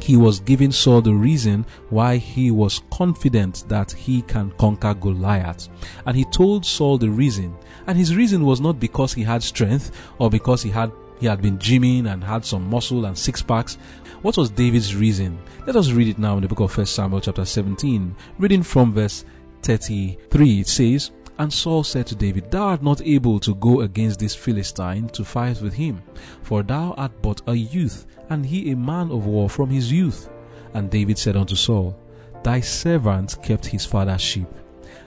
he 0.00 0.16
was 0.16 0.40
giving 0.40 0.72
Saul 0.72 1.00
the 1.02 1.14
reason 1.14 1.64
why 1.90 2.16
he 2.16 2.50
was 2.50 2.82
confident 2.92 3.64
that 3.68 3.92
he 3.92 4.22
can 4.22 4.50
conquer 4.58 4.92
Goliath. 4.92 5.68
And 6.04 6.16
he 6.16 6.24
told 6.24 6.66
Saul 6.66 6.98
the 6.98 7.10
reason. 7.10 7.56
And 7.86 7.96
his 7.96 8.16
reason 8.16 8.44
was 8.44 8.60
not 8.60 8.80
because 8.80 9.14
he 9.14 9.22
had 9.22 9.40
strength 9.40 9.92
or 10.18 10.28
because 10.30 10.64
he 10.64 10.70
had 10.70 10.90
he 11.20 11.26
had 11.26 11.40
been 11.40 11.58
gymming 11.58 12.12
and 12.12 12.24
had 12.24 12.44
some 12.44 12.68
muscle 12.68 13.04
and 13.04 13.16
six 13.16 13.40
packs. 13.40 13.78
What 14.22 14.36
was 14.36 14.50
David's 14.50 14.96
reason? 14.96 15.38
Let 15.64 15.76
us 15.76 15.92
read 15.92 16.08
it 16.08 16.18
now 16.18 16.34
in 16.34 16.42
the 16.42 16.48
book 16.48 16.58
of 16.58 16.76
1 16.76 16.86
Samuel 16.86 17.20
chapter 17.20 17.44
17. 17.44 18.16
Reading 18.40 18.64
from 18.64 18.92
verse 18.92 19.24
33, 19.62 20.60
it 20.60 20.66
says, 20.66 21.12
And 21.38 21.52
Saul 21.52 21.82
said 21.82 22.06
to 22.08 22.14
David, 22.14 22.50
Thou 22.50 22.62
art 22.62 22.82
not 22.82 23.02
able 23.02 23.40
to 23.40 23.54
go 23.56 23.80
against 23.80 24.20
this 24.20 24.34
Philistine 24.34 25.08
to 25.08 25.24
fight 25.24 25.60
with 25.60 25.74
him, 25.74 26.02
for 26.42 26.62
thou 26.62 26.92
art 26.92 27.12
but 27.22 27.42
a 27.46 27.54
youth, 27.54 28.06
and 28.30 28.46
he 28.46 28.70
a 28.70 28.76
man 28.76 29.10
of 29.10 29.26
war 29.26 29.50
from 29.50 29.70
his 29.70 29.90
youth. 29.90 30.30
And 30.74 30.90
David 30.90 31.18
said 31.18 31.36
unto 31.36 31.56
Saul, 31.56 31.98
Thy 32.42 32.60
servant 32.60 33.36
kept 33.42 33.66
his 33.66 33.84
father's 33.84 34.20
sheep, 34.20 34.48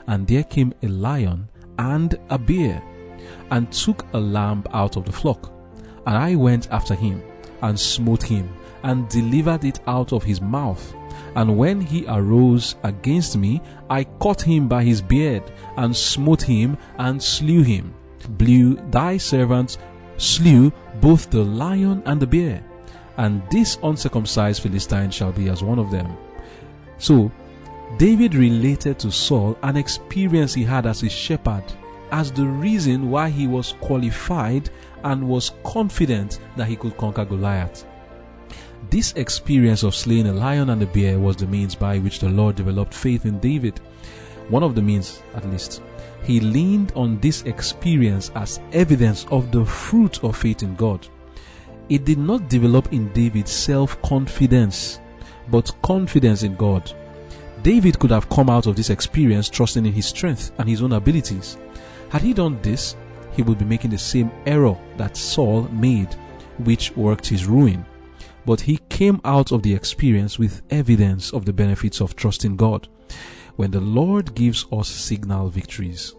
and 0.07 0.27
there 0.27 0.43
came 0.43 0.73
a 0.83 0.87
lion 0.87 1.47
and 1.79 2.17
a 2.29 2.37
bear, 2.37 2.83
and 3.51 3.71
took 3.71 4.05
a 4.13 4.19
lamb 4.19 4.63
out 4.73 4.97
of 4.97 5.05
the 5.05 5.11
flock 5.11 5.51
and 6.07 6.15
I 6.15 6.35
went 6.35 6.71
after 6.71 6.95
him, 6.95 7.21
and 7.61 7.77
smote 7.77 8.23
him, 8.23 8.49
and 8.83 9.09
delivered 9.09 9.65
it 9.65 9.81
out 9.87 10.13
of 10.13 10.23
his 10.23 10.39
mouth. 10.39 10.95
And 11.35 11.57
when 11.57 11.81
he 11.81 12.05
arose 12.07 12.75
against 12.83 13.37
me, 13.37 13.61
I 13.89 14.05
caught 14.05 14.41
him 14.41 14.67
by 14.67 14.83
his 14.83 15.01
beard, 15.01 15.43
and 15.75 15.95
smote 15.95 16.41
him, 16.41 16.77
and 16.97 17.21
slew 17.21 17.63
him. 17.63 17.93
Blew 18.29 18.75
thy 18.89 19.17
servants 19.17 19.77
slew 20.17 20.71
both 20.99 21.29
the 21.29 21.43
lion 21.43 22.01
and 22.05 22.19
the 22.19 22.27
bear, 22.27 22.63
and 23.17 23.41
this 23.49 23.77
uncircumcised 23.83 24.61
Philistine 24.61 25.11
shall 25.11 25.31
be 25.31 25.49
as 25.49 25.63
one 25.63 25.79
of 25.79 25.91
them. 25.91 26.17
So, 26.97 27.31
David 27.97 28.35
related 28.35 28.99
to 28.99 29.11
Saul 29.11 29.57
an 29.63 29.77
experience 29.77 30.53
he 30.53 30.63
had 30.63 30.85
as 30.85 31.03
a 31.03 31.09
shepherd 31.09 31.63
as 32.11 32.31
the 32.31 32.45
reason 32.45 33.09
why 33.09 33.29
he 33.29 33.47
was 33.47 33.75
qualified 33.79 34.69
and 35.03 35.27
was 35.27 35.53
confident 35.63 36.39
that 36.55 36.67
he 36.67 36.75
could 36.75 36.97
conquer 36.97 37.25
Goliath. 37.25 37.85
This 38.89 39.11
experience 39.13 39.83
of 39.83 39.93
slaying 39.93 40.27
a 40.27 40.33
lion 40.33 40.69
and 40.69 40.81
a 40.81 40.85
bear 40.85 41.19
was 41.19 41.35
the 41.35 41.45
means 41.45 41.75
by 41.75 41.99
which 41.99 42.19
the 42.19 42.29
Lord 42.29 42.55
developed 42.55 42.93
faith 42.93 43.25
in 43.25 43.37
David. 43.39 43.81
One 44.47 44.63
of 44.63 44.75
the 44.75 44.81
means, 44.81 45.21
at 45.35 45.45
least. 45.49 45.81
He 46.23 46.39
leaned 46.39 46.93
on 46.95 47.19
this 47.19 47.41
experience 47.43 48.31
as 48.35 48.61
evidence 48.71 49.25
of 49.29 49.51
the 49.51 49.65
fruit 49.65 50.23
of 50.23 50.37
faith 50.37 50.63
in 50.63 50.75
God. 50.75 51.05
It 51.89 52.05
did 52.05 52.17
not 52.17 52.47
develop 52.47 52.93
in 52.93 53.11
David 53.11 53.49
self 53.49 54.01
confidence, 54.03 55.01
but 55.49 55.75
confidence 55.81 56.43
in 56.43 56.55
God. 56.55 56.89
David 57.63 57.99
could 57.99 58.11
have 58.11 58.29
come 58.29 58.49
out 58.49 58.67
of 58.67 58.77
this 58.77 58.89
experience 58.89 59.49
trusting 59.49 59.85
in 59.85 59.91
his 59.91 60.05
strength 60.05 60.51
and 60.59 60.69
his 60.69 60.81
own 60.81 60.93
abilities. 60.93 61.57
Had 62.09 62.21
he 62.21 62.33
done 62.33 62.57
this, 62.61 62.95
he 63.33 63.41
would 63.41 63.57
be 63.57 63.65
making 63.65 63.91
the 63.91 63.97
same 63.97 64.31
error 64.45 64.77
that 64.95 65.17
Saul 65.17 65.63
made, 65.73 66.13
which 66.59 66.95
worked 66.95 67.27
his 67.27 67.45
ruin. 67.45 67.85
But 68.47 68.61
he 68.61 68.79
came 68.87 69.19
out 69.25 69.51
of 69.51 69.61
the 69.61 69.73
experience 69.73 70.39
with 70.39 70.61
evidence 70.69 71.33
of 71.33 71.43
the 71.43 71.51
benefits 71.51 71.99
of 71.99 72.15
trusting 72.15 72.55
God. 72.55 72.87
When 73.57 73.71
the 73.71 73.81
Lord 73.81 74.33
gives 74.35 74.65
us 74.71 74.87
signal 74.87 75.49
victories, 75.49 76.15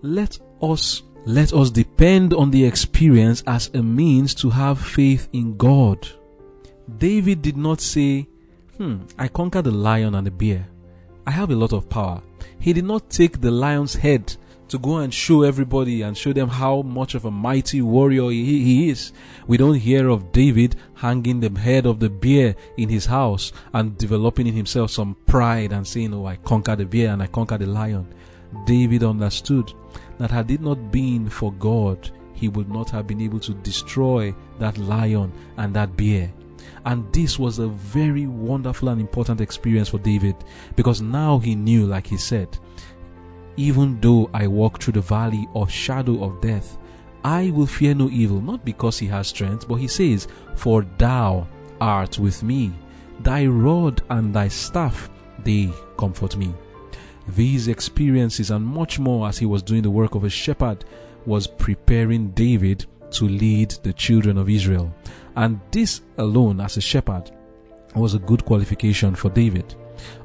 let 0.00 0.38
us 0.62 1.02
let 1.26 1.52
us 1.52 1.70
depend 1.70 2.32
on 2.32 2.50
the 2.50 2.64
experience 2.64 3.42
as 3.46 3.70
a 3.74 3.82
means 3.82 4.34
to 4.36 4.48
have 4.48 4.80
faith 4.80 5.28
in 5.34 5.58
God. 5.58 6.08
David 6.96 7.42
did 7.42 7.58
not 7.58 7.82
say, 7.82 8.26
Hmm, 8.78 9.00
I 9.18 9.28
conquered 9.28 9.64
the 9.64 9.70
lion 9.70 10.14
and 10.14 10.26
the 10.26 10.30
bear. 10.30 10.66
I 11.26 11.32
have 11.32 11.50
a 11.50 11.56
lot 11.56 11.74
of 11.74 11.90
power. 11.90 12.22
He 12.58 12.72
did 12.72 12.86
not 12.86 13.10
take 13.10 13.42
the 13.42 13.50
lion's 13.50 13.94
head 13.94 14.34
to 14.68 14.78
go 14.78 14.98
and 14.98 15.12
show 15.12 15.42
everybody 15.42 16.02
and 16.02 16.16
show 16.16 16.32
them 16.32 16.48
how 16.48 16.82
much 16.82 17.14
of 17.14 17.24
a 17.24 17.30
mighty 17.30 17.82
warrior 17.82 18.30
he, 18.30 18.62
he, 18.62 18.90
is. 18.90 19.12
We 19.46 19.56
don't 19.56 19.74
hear 19.74 20.08
of 20.08 20.32
David 20.32 20.76
hanging 20.94 21.40
the 21.40 21.58
head 21.58 21.86
of 21.86 22.00
the 22.00 22.10
bear 22.10 22.54
in 22.76 22.88
his 22.88 23.06
house 23.06 23.52
and 23.72 23.96
developing 23.96 24.46
in 24.46 24.54
himself 24.54 24.90
some 24.90 25.16
pride 25.26 25.72
and 25.72 25.86
saying, 25.86 26.14
Oh, 26.14 26.26
I 26.26 26.36
conquered 26.36 26.78
the 26.78 26.86
bear 26.86 27.12
and 27.12 27.22
I 27.22 27.26
conquered 27.26 27.60
the 27.60 27.66
lion. 27.66 28.06
David 28.66 29.02
understood 29.02 29.72
that 30.18 30.30
had 30.30 30.50
it 30.50 30.60
not 30.60 30.90
been 30.90 31.28
for 31.28 31.52
God, 31.52 32.10
he 32.34 32.48
would 32.48 32.68
not 32.70 32.90
have 32.90 33.06
been 33.06 33.20
able 33.20 33.40
to 33.40 33.54
destroy 33.54 34.34
that 34.58 34.78
lion 34.78 35.32
and 35.56 35.74
that 35.74 35.96
bear. 35.96 36.32
And 36.84 37.10
this 37.12 37.38
was 37.38 37.58
a 37.58 37.68
very 37.68 38.26
wonderful 38.26 38.88
and 38.88 39.00
important 39.00 39.40
experience 39.40 39.88
for 39.88 39.98
David 39.98 40.36
because 40.76 41.00
now 41.00 41.38
he 41.38 41.54
knew, 41.54 41.86
like 41.86 42.06
he 42.06 42.16
said, 42.16 42.58
even 43.58 44.00
though 44.00 44.30
I 44.32 44.46
walk 44.46 44.80
through 44.80 44.92
the 44.92 45.00
valley 45.00 45.48
of 45.52 45.70
shadow 45.70 46.22
of 46.22 46.40
death, 46.40 46.78
I 47.24 47.50
will 47.50 47.66
fear 47.66 47.92
no 47.92 48.08
evil, 48.08 48.40
not 48.40 48.64
because 48.64 49.00
he 49.00 49.06
has 49.08 49.26
strength, 49.26 49.66
but 49.66 49.74
he 49.74 49.88
says, 49.88 50.28
For 50.54 50.86
thou 50.96 51.48
art 51.80 52.20
with 52.20 52.44
me, 52.44 52.72
thy 53.20 53.46
rod 53.46 54.00
and 54.10 54.32
thy 54.32 54.46
staff, 54.46 55.10
they 55.42 55.72
comfort 55.98 56.36
me. 56.36 56.54
These 57.34 57.66
experiences 57.66 58.52
and 58.52 58.64
much 58.64 59.00
more 59.00 59.28
as 59.28 59.38
he 59.38 59.44
was 59.44 59.64
doing 59.64 59.82
the 59.82 59.90
work 59.90 60.14
of 60.14 60.22
a 60.22 60.30
shepherd 60.30 60.84
was 61.26 61.48
preparing 61.48 62.30
David 62.30 62.86
to 63.10 63.24
lead 63.24 63.72
the 63.82 63.92
children 63.92 64.38
of 64.38 64.48
Israel. 64.48 64.94
And 65.34 65.60
this 65.72 66.02
alone, 66.16 66.60
as 66.60 66.76
a 66.76 66.80
shepherd, 66.80 67.32
was 67.96 68.14
a 68.14 68.20
good 68.20 68.44
qualification 68.44 69.16
for 69.16 69.30
David. 69.30 69.74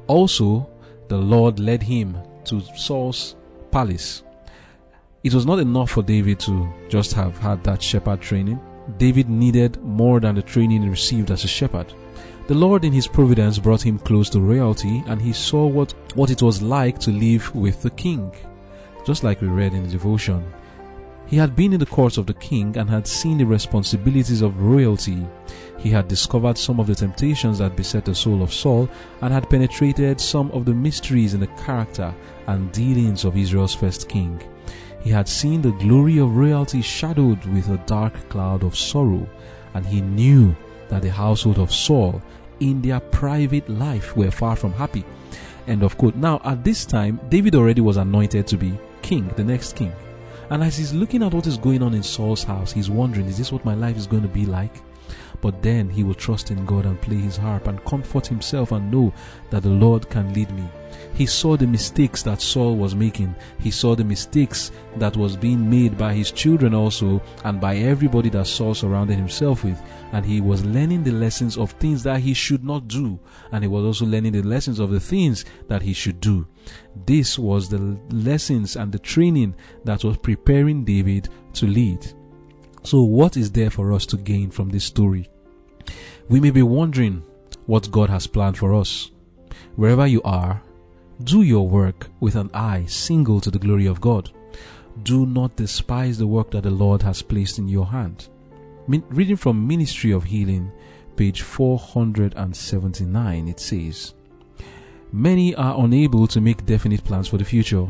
Also, 0.06 0.70
the 1.08 1.18
Lord 1.18 1.60
led 1.60 1.82
him 1.82 2.16
to 2.46 2.62
Saul's 2.76 3.36
palace. 3.72 4.24
It 5.24 5.34
was 5.34 5.46
not 5.46 5.60
enough 5.60 5.92
for 5.92 6.04
David 6.04 6.40
to 6.42 6.72
just 6.90 7.14
have 7.14 7.38
had 7.38 7.64
that 7.64 7.82
shepherd 7.82 8.22
training. 8.22 8.60
David 8.98 9.30
needed 9.30 9.82
more 9.84 10.20
than 10.20 10.36
the 10.36 10.42
training 10.42 10.84
he 10.84 10.90
received 10.90 11.32
as 11.32 11.44
a 11.44 11.48
shepherd. 11.48 11.94
The 12.48 12.54
Lord 12.56 12.84
in 12.84 12.92
his 12.92 13.08
providence 13.08 13.58
brought 13.58 13.82
him 13.82 13.98
close 13.98 14.30
to 14.32 14.42
royalty 14.42 15.02
and 15.08 15.22
he 15.22 15.32
saw 15.32 15.66
what, 15.66 15.94
what 16.16 16.30
it 16.30 16.42
was 16.42 16.62
like 16.62 17.00
to 17.00 17.12
live 17.12 17.56
with 17.56 17.82
the 17.82 17.92
king. 17.92 18.36
Just 19.06 19.24
like 19.24 19.42
we 19.42 19.48
read 19.48 19.74
in 19.74 19.84
the 19.84 19.90
devotion. 19.90 20.44
He 21.26 21.38
had 21.38 21.56
been 21.56 21.74
in 21.74 21.80
the 21.80 21.86
courts 21.86 22.18
of 22.18 22.26
the 22.26 22.34
king 22.36 22.78
and 22.78 22.90
had 22.90 23.08
seen 23.08 23.38
the 23.38 23.46
responsibilities 23.46 24.42
of 24.42 24.62
royalty. 24.62 25.26
He 25.80 25.90
had 25.90 26.08
discovered 26.08 26.58
some 26.58 26.80
of 26.80 26.88
the 26.88 26.96
temptations 26.96 27.58
that 27.58 27.76
beset 27.76 28.06
the 28.06 28.14
soul 28.14 28.44
of 28.44 28.54
Saul 28.54 28.88
and 29.22 29.34
had 29.34 29.50
penetrated 29.50 30.22
some 30.22 30.52
of 30.52 30.66
the 30.66 30.74
mysteries 30.74 31.34
in 31.34 31.40
the 31.40 31.48
character 31.48 32.14
and 32.48 32.72
dealings 32.72 33.26
of 33.26 33.38
Israel's 33.38 33.74
first 33.74 34.08
king. 34.08 34.42
He 35.02 35.10
had 35.10 35.28
seen 35.28 35.62
the 35.62 35.72
glory 35.72 36.20
of 36.20 36.36
royalty 36.36 36.82
shadowed 36.82 37.44
with 37.48 37.70
a 37.70 37.82
dark 37.86 38.30
cloud 38.30 38.64
of 38.64 38.78
sorrow, 38.78 39.28
and 39.74 39.86
he 39.86 40.02
knew 40.02 40.56
that 40.88 41.02
the 41.02 41.12
household 41.12 41.58
of 41.58 41.74
Saul 41.74 42.22
in 42.60 42.82
their 42.82 43.00
private 43.00 43.68
life 43.70 44.16
were 44.16 44.32
far 44.32 44.56
from 44.56 44.72
happy. 44.74 45.04
End 45.68 45.84
of 45.84 45.98
quote. 45.98 46.16
Now, 46.16 46.42
at 46.46 46.64
this 46.64 46.86
time, 46.86 47.20
David 47.30 47.56
already 47.56 47.82
was 47.82 47.98
anointed 47.98 48.48
to 48.48 48.58
be 48.58 48.78
king, 49.02 49.28
the 49.36 49.44
next 49.44 49.76
king. 49.76 49.92
And 50.54 50.64
as 50.64 50.78
he's 50.78 50.94
looking 50.94 51.24
at 51.24 51.34
what 51.34 51.48
is 51.48 51.58
going 51.58 51.82
on 51.82 51.96
in 51.96 52.04
Saul's 52.04 52.44
house, 52.44 52.72
he's 52.72 52.88
wondering, 52.88 53.26
is 53.26 53.40
this 53.40 53.52
what 53.52 53.66
my 53.66 53.74
life 53.74 53.98
is 53.98 54.06
going 54.06 54.22
to 54.22 54.30
be 54.30 54.46
like? 54.46 54.84
But 55.42 55.64
then 55.64 55.90
he 55.90 56.04
will 56.04 56.14
trust 56.14 56.52
in 56.52 56.64
God 56.64 56.86
and 56.86 57.02
play 57.02 57.18
his 57.18 57.38
harp 57.38 57.66
and 57.66 57.84
comfort 57.86 58.28
himself 58.28 58.72
and 58.72 58.92
know 58.92 59.12
that 59.50 59.64
the 59.64 59.70
Lord 59.70 60.08
can 60.12 60.32
lead 60.32 60.52
me. 60.52 60.64
He 61.14 61.26
saw 61.28 61.56
the 61.56 61.68
mistakes 61.68 62.24
that 62.24 62.42
Saul 62.42 62.76
was 62.76 62.96
making. 62.96 63.36
He 63.60 63.70
saw 63.70 63.96
the 63.96 64.04
mistakes 64.04 64.72
that 64.98 65.16
was 65.16 65.38
being 65.38 65.70
made 65.70 65.98
by 65.98 66.14
his 66.14 66.32
children 66.32 66.74
also 66.74 67.22
and 67.44 67.62
by 67.62 67.78
everybody 67.78 68.30
that 68.32 68.48
Saul 68.48 68.74
surrounded 68.74 69.16
himself 69.16 69.64
with. 69.64 69.80
And 70.12 70.26
he 70.26 70.42
was 70.42 70.66
learning 70.66 71.04
the 71.04 71.12
lessons 71.12 71.58
of 71.58 71.72
things 71.74 72.02
that 72.04 72.20
he 72.20 72.34
should 72.34 72.64
not 72.64 72.88
do. 72.88 73.20
And 73.52 73.64
he 73.64 73.68
was 73.68 73.86
also 73.86 74.06
learning 74.06 74.34
the 74.34 74.42
lessons 74.42 74.80
of 74.80 74.90
the 74.90 75.00
things 75.00 75.46
that 75.68 75.84
he 75.84 75.94
should 75.94 76.20
do. 76.20 76.48
This 77.06 77.38
was 77.38 77.70
the 77.70 78.00
lessons 78.10 78.76
and 78.76 78.92
the 78.92 79.00
training 79.00 79.56
that 79.86 80.04
was 80.04 80.18
preparing 80.18 80.84
David 80.84 81.30
to 81.54 81.68
lead. 81.68 82.12
So, 82.84 83.04
what 83.04 83.38
is 83.38 83.52
there 83.52 83.70
for 83.70 83.94
us 83.94 84.06
to 84.08 84.18
gain 84.18 84.52
from 84.52 84.70
this 84.70 84.84
story? 84.84 85.30
We 86.28 86.40
may 86.40 86.52
be 86.52 86.64
wondering 86.64 87.24
what 87.66 87.92
God 87.92 88.10
has 88.10 88.28
planned 88.28 88.58
for 88.58 88.74
us. 88.74 89.12
Wherever 89.76 90.06
you 90.06 90.22
are, 90.24 90.62
do 91.24 91.44
your 91.44 91.68
work 91.68 92.10
with 92.20 92.36
an 92.36 92.50
eye 92.54 92.86
single 92.86 93.40
to 93.42 93.50
the 93.50 93.60
glory 93.60 93.86
of 93.86 94.02
God. 94.02 94.32
Do 95.04 95.26
not 95.26 95.56
despise 95.56 96.18
the 96.18 96.28
work 96.28 96.52
that 96.52 96.64
the 96.64 96.70
Lord 96.70 97.02
has 97.02 97.22
placed 97.22 97.60
in 97.60 97.68
your 97.68 97.86
hand. 97.86 98.30
reading 98.88 99.38
from 99.38 99.68
Ministry 99.68 100.12
of 100.12 100.26
Healing, 100.26 100.72
page 101.16 101.42
479, 101.42 103.48
it 103.48 103.60
says, 103.60 104.14
Many 105.12 105.56
are 105.56 105.84
unable 105.84 106.28
to 106.28 106.42
make 106.42 106.66
definite 106.66 107.04
plans 107.04 107.28
for 107.28 107.38
the 107.38 107.46
future. 107.46 107.88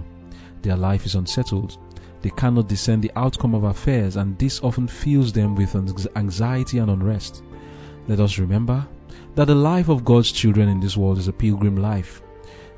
Their 0.62 0.78
life 0.78 1.06
is 1.06 1.16
unsettled. 1.16 1.78
They 2.22 2.32
cannot 2.32 2.70
discern 2.70 3.02
the 3.02 3.12
outcome 3.16 3.56
of 3.56 3.63
affairs, 3.63 4.16
and 4.16 4.38
this 4.38 4.62
often 4.62 4.88
fills 4.88 5.34
them 5.34 5.56
with 5.56 5.75
anxiety 6.16 6.78
and 6.78 6.92
unrest. 6.92 7.44
Let 8.08 8.20
us 8.20 8.38
remember 8.38 8.88
that 9.36 9.46
the 9.46 9.56
life 9.56 9.90
of 9.90 10.06
God's 10.06 10.32
children 10.32 10.70
in 10.70 10.80
this 10.80 10.96
world 10.96 11.18
is 11.18 11.28
a 11.28 11.34
pilgrim 11.34 11.75
life. 11.75 12.23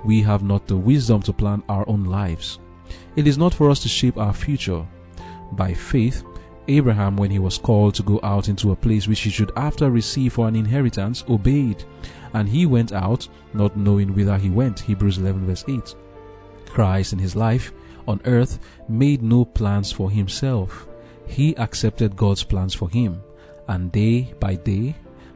We 0.05 0.21
have 0.21 0.43
not 0.43 0.67
the 0.67 0.77
wisdom 0.77 1.21
to 1.23 1.33
plan 1.33 1.63
our 1.67 1.87
own 1.89 2.05
lives. 2.05 2.59
It 3.15 3.27
is 3.27 3.37
not 3.37 3.53
for 3.53 3.69
us 3.69 3.79
to 3.81 3.89
shape 3.89 4.17
our 4.17 4.33
future. 4.33 4.85
By 5.53 5.73
faith, 5.73 6.23
Abraham, 6.67 7.17
when 7.17 7.31
he 7.31 7.39
was 7.39 7.57
called 7.57 7.95
to 7.95 8.03
go 8.03 8.19
out 8.23 8.49
into 8.49 8.71
a 8.71 8.75
place 8.75 9.07
which 9.07 9.21
he 9.21 9.29
should 9.29 9.51
after 9.55 9.89
receive 9.89 10.33
for 10.33 10.47
an 10.47 10.55
inheritance, 10.55 11.23
obeyed 11.29 11.83
and 12.35 12.49
he 12.49 12.65
went 12.65 12.91
out, 12.91 13.27
not 13.53 13.77
knowing 13.77 14.13
whither 14.13 14.37
he 14.37 14.49
went. 14.49 14.81
Hebrews 14.81 15.17
11, 15.17 15.45
verse 15.45 15.63
8. 15.67 15.95
Christ 16.67 17.13
in 17.13 17.19
his 17.19 17.35
life 17.35 17.71
on 18.07 18.19
earth 18.25 18.59
made 18.89 19.23
no 19.23 19.45
plans 19.45 19.91
for 19.91 20.11
himself. 20.11 20.85
He 21.27 21.55
accepted 21.57 22.17
God's 22.17 22.43
plans 22.43 22.73
for 22.73 22.89
him, 22.89 23.23
and 23.69 23.89
day 23.91 24.33
by 24.39 24.55
day, 24.55 24.95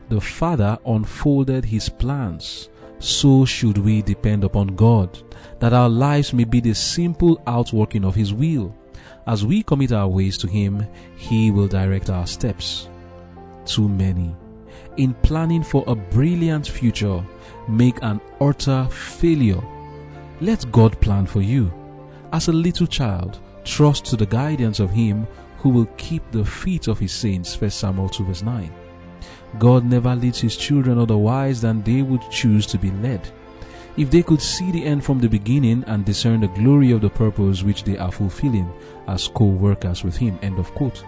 the 0.10 0.20
Father 0.20 0.78
unfolded 0.86 1.66
his 1.66 1.88
plans. 1.88 2.70
So 3.00 3.46
should 3.46 3.78
we 3.78 4.02
depend 4.02 4.44
upon 4.44 4.76
God, 4.76 5.18
that 5.60 5.74
our 5.74 5.90
lives 5.90 6.34
may 6.34 6.44
be 6.44 6.60
the 6.60 6.76
simple 6.76 7.42
outworking 7.48 8.06
of 8.06 8.16
his 8.16 8.34
will. 8.34 8.76
As 9.26 9.46
we 9.46 9.64
commit 9.64 9.92
our 9.92 10.08
ways 10.08 10.38
to 10.40 10.48
him, 10.48 10.86
he 11.16 11.52
will 11.52 11.68
direct 11.68 12.10
our 12.10 12.28
steps. 12.28 12.90
Too 13.66 13.88
many 13.88 14.36
in 15.00 15.14
planning 15.16 15.64
for 15.64 15.84
a 15.88 15.96
brilliant 15.96 16.68
future 16.68 17.24
make 17.68 17.98
an 18.02 18.20
utter 18.42 18.86
failure. 18.92 19.62
Let 20.42 20.70
God 20.72 21.00
plan 21.00 21.26
for 21.26 21.42
you. 21.42 21.74
As 22.34 22.48
a 22.48 22.54
little 22.54 22.88
child, 22.88 23.40
trust 23.64 24.06
to 24.06 24.18
the 24.18 24.26
guidance 24.26 24.80
of 24.80 24.92
Him 24.92 25.26
who 25.58 25.70
will 25.70 25.88
keep 25.98 26.30
the 26.32 26.46
feet 26.46 26.88
of 26.88 27.00
His 27.00 27.12
saints. 27.12 27.60
1 27.60 27.70
Samuel 27.70 28.10
2 28.10 28.26
verse 28.26 28.42
9. 28.42 28.72
God 29.58 29.86
never 29.86 30.16
leads 30.16 30.40
His 30.40 30.56
children 30.56 31.00
otherwise 31.00 31.62
than 31.62 31.82
they 31.82 32.02
would 32.02 32.22
choose 32.30 32.66
to 32.68 32.78
be 32.78 32.92
led. 32.92 33.32
If 33.98 34.12
they 34.12 34.24
could 34.24 34.42
see 34.42 34.72
the 34.72 34.86
end 34.86 35.04
from 35.04 35.20
the 35.20 35.28
beginning 35.28 35.84
and 35.88 36.06
discern 36.06 36.42
the 36.42 36.48
glory 36.48 36.92
of 36.92 37.02
the 37.02 37.10
purpose 37.10 37.64
which 37.64 37.84
they 37.84 37.98
are 37.98 38.12
fulfilling 38.12 38.72
as 39.08 39.28
co-workers 39.28 40.04
with 40.04 40.16
Him. 40.16 40.38
End 40.42 40.60
of 40.60 40.72
quote. 40.76 41.04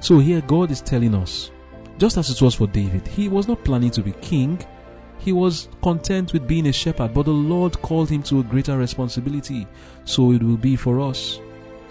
So 0.00 0.18
here 0.18 0.42
God 0.42 0.70
is 0.70 0.82
telling 0.82 1.14
us 1.14 1.50
just 1.98 2.18
as 2.18 2.28
it 2.28 2.42
was 2.42 2.54
for 2.54 2.66
David, 2.66 3.06
he 3.08 3.28
was 3.28 3.48
not 3.48 3.64
planning 3.64 3.90
to 3.92 4.02
be 4.02 4.12
king. 4.12 4.58
He 5.18 5.32
was 5.32 5.68
content 5.82 6.34
with 6.34 6.46
being 6.46 6.66
a 6.66 6.72
shepherd, 6.72 7.14
but 7.14 7.24
the 7.24 7.32
Lord 7.32 7.80
called 7.80 8.10
him 8.10 8.22
to 8.24 8.40
a 8.40 8.44
greater 8.44 8.76
responsibility. 8.76 9.66
So 10.04 10.32
it 10.32 10.42
will 10.42 10.58
be 10.58 10.76
for 10.76 11.00
us. 11.00 11.40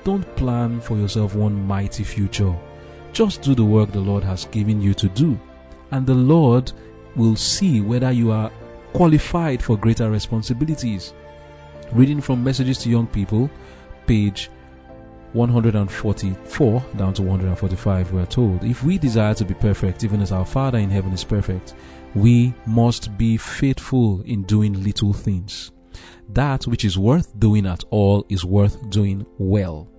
Don't 0.03 0.35
plan 0.35 0.79
for 0.79 0.95
yourself 0.95 1.33
one 1.33 1.65
mighty 1.65 2.03
future. 2.03 2.55
Just 3.13 3.41
do 3.41 3.55
the 3.55 3.65
work 3.65 3.91
the 3.91 3.99
Lord 3.99 4.23
has 4.23 4.45
given 4.45 4.79
you 4.79 4.93
to 4.93 5.09
do, 5.09 5.39
and 5.95 6.05
the 6.05 6.13
Lord 6.13 6.73
will 7.15 7.37
see 7.37 7.79
whether 7.79 8.11
you 8.11 8.29
are 8.29 8.51
qualified 8.91 9.63
for 9.63 9.77
greater 9.77 10.11
responsibilities. 10.11 11.13
Reading 11.93 12.19
from 12.19 12.43
Messages 12.43 12.79
to 12.79 12.89
Young 12.89 13.07
People, 13.07 13.49
page 14.05 14.49
144 15.31 16.85
down 16.97 17.13
to 17.13 17.21
145, 17.21 18.11
we 18.11 18.21
are 18.21 18.25
told, 18.25 18.65
If 18.65 18.83
we 18.83 18.97
desire 18.97 19.33
to 19.35 19.45
be 19.45 19.53
perfect, 19.53 20.03
even 20.03 20.21
as 20.21 20.33
our 20.33 20.45
Father 20.45 20.79
in 20.79 20.89
heaven 20.89 21.13
is 21.13 21.23
perfect, 21.23 21.75
we 22.13 22.53
must 22.65 23.17
be 23.17 23.37
faithful 23.37 24.21
in 24.23 24.43
doing 24.43 24.83
little 24.83 25.13
things. 25.13 25.71
That 26.27 26.67
which 26.67 26.83
is 26.83 26.97
worth 26.97 27.39
doing 27.39 27.65
at 27.65 27.85
all 27.89 28.25
is 28.27 28.43
worth 28.43 28.89
doing 28.89 29.25
well. 29.37 29.94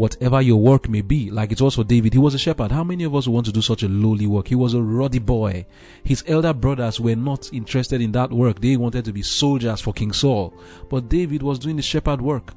Whatever 0.00 0.40
your 0.40 0.56
work 0.56 0.88
may 0.88 1.02
be, 1.02 1.30
like 1.30 1.52
it 1.52 1.60
was 1.60 1.74
for 1.74 1.84
David, 1.84 2.14
he 2.14 2.18
was 2.18 2.32
a 2.32 2.38
shepherd. 2.38 2.72
How 2.72 2.82
many 2.82 3.04
of 3.04 3.14
us 3.14 3.28
want 3.28 3.44
to 3.44 3.52
do 3.52 3.60
such 3.60 3.82
a 3.82 3.88
lowly 3.88 4.26
work? 4.26 4.48
He 4.48 4.54
was 4.54 4.72
a 4.72 4.80
ruddy 4.80 5.18
boy. 5.18 5.66
His 6.02 6.24
elder 6.26 6.54
brothers 6.54 6.98
were 6.98 7.16
not 7.16 7.52
interested 7.52 8.00
in 8.00 8.10
that 8.12 8.30
work. 8.30 8.62
They 8.62 8.78
wanted 8.78 9.04
to 9.04 9.12
be 9.12 9.20
soldiers 9.20 9.82
for 9.82 9.92
King 9.92 10.12
Saul. 10.12 10.54
But 10.88 11.10
David 11.10 11.42
was 11.42 11.58
doing 11.58 11.76
the 11.76 11.82
shepherd 11.82 12.22
work. 12.22 12.54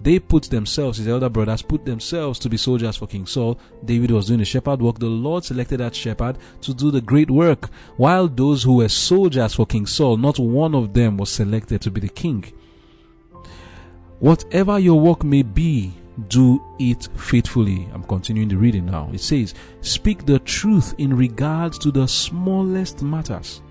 They 0.00 0.20
put 0.20 0.44
themselves, 0.44 0.98
his 0.98 1.08
elder 1.08 1.28
brothers 1.28 1.62
put 1.62 1.84
themselves 1.84 2.38
to 2.38 2.48
be 2.48 2.56
soldiers 2.56 2.96
for 2.96 3.08
King 3.08 3.26
Saul. 3.26 3.58
David 3.84 4.12
was 4.12 4.28
doing 4.28 4.38
the 4.38 4.44
shepherd 4.44 4.80
work. 4.80 5.00
The 5.00 5.06
Lord 5.06 5.44
selected 5.44 5.80
that 5.80 5.96
shepherd 5.96 6.38
to 6.60 6.72
do 6.72 6.92
the 6.92 7.00
great 7.00 7.28
work. 7.28 7.70
While 7.96 8.28
those 8.28 8.62
who 8.62 8.76
were 8.76 8.88
soldiers 8.88 9.54
for 9.54 9.66
King 9.66 9.86
Saul, 9.86 10.16
not 10.16 10.38
one 10.38 10.76
of 10.76 10.92
them 10.94 11.16
was 11.16 11.30
selected 11.30 11.80
to 11.80 11.90
be 11.90 12.02
the 12.02 12.08
king. 12.08 12.44
Whatever 14.20 14.78
your 14.78 15.00
work 15.00 15.24
may 15.24 15.42
be, 15.42 15.92
do 16.28 16.62
it 16.78 17.08
faithfully. 17.16 17.88
I'm 17.92 18.04
continuing 18.04 18.48
the 18.48 18.56
reading 18.56 18.86
now. 18.86 19.10
It 19.12 19.20
says, 19.20 19.54
Speak 19.80 20.26
the 20.26 20.38
truth 20.40 20.94
in 20.98 21.16
regards 21.16 21.78
to 21.80 21.90
the 21.90 22.06
smallest 22.06 23.02
matters. 23.02 23.62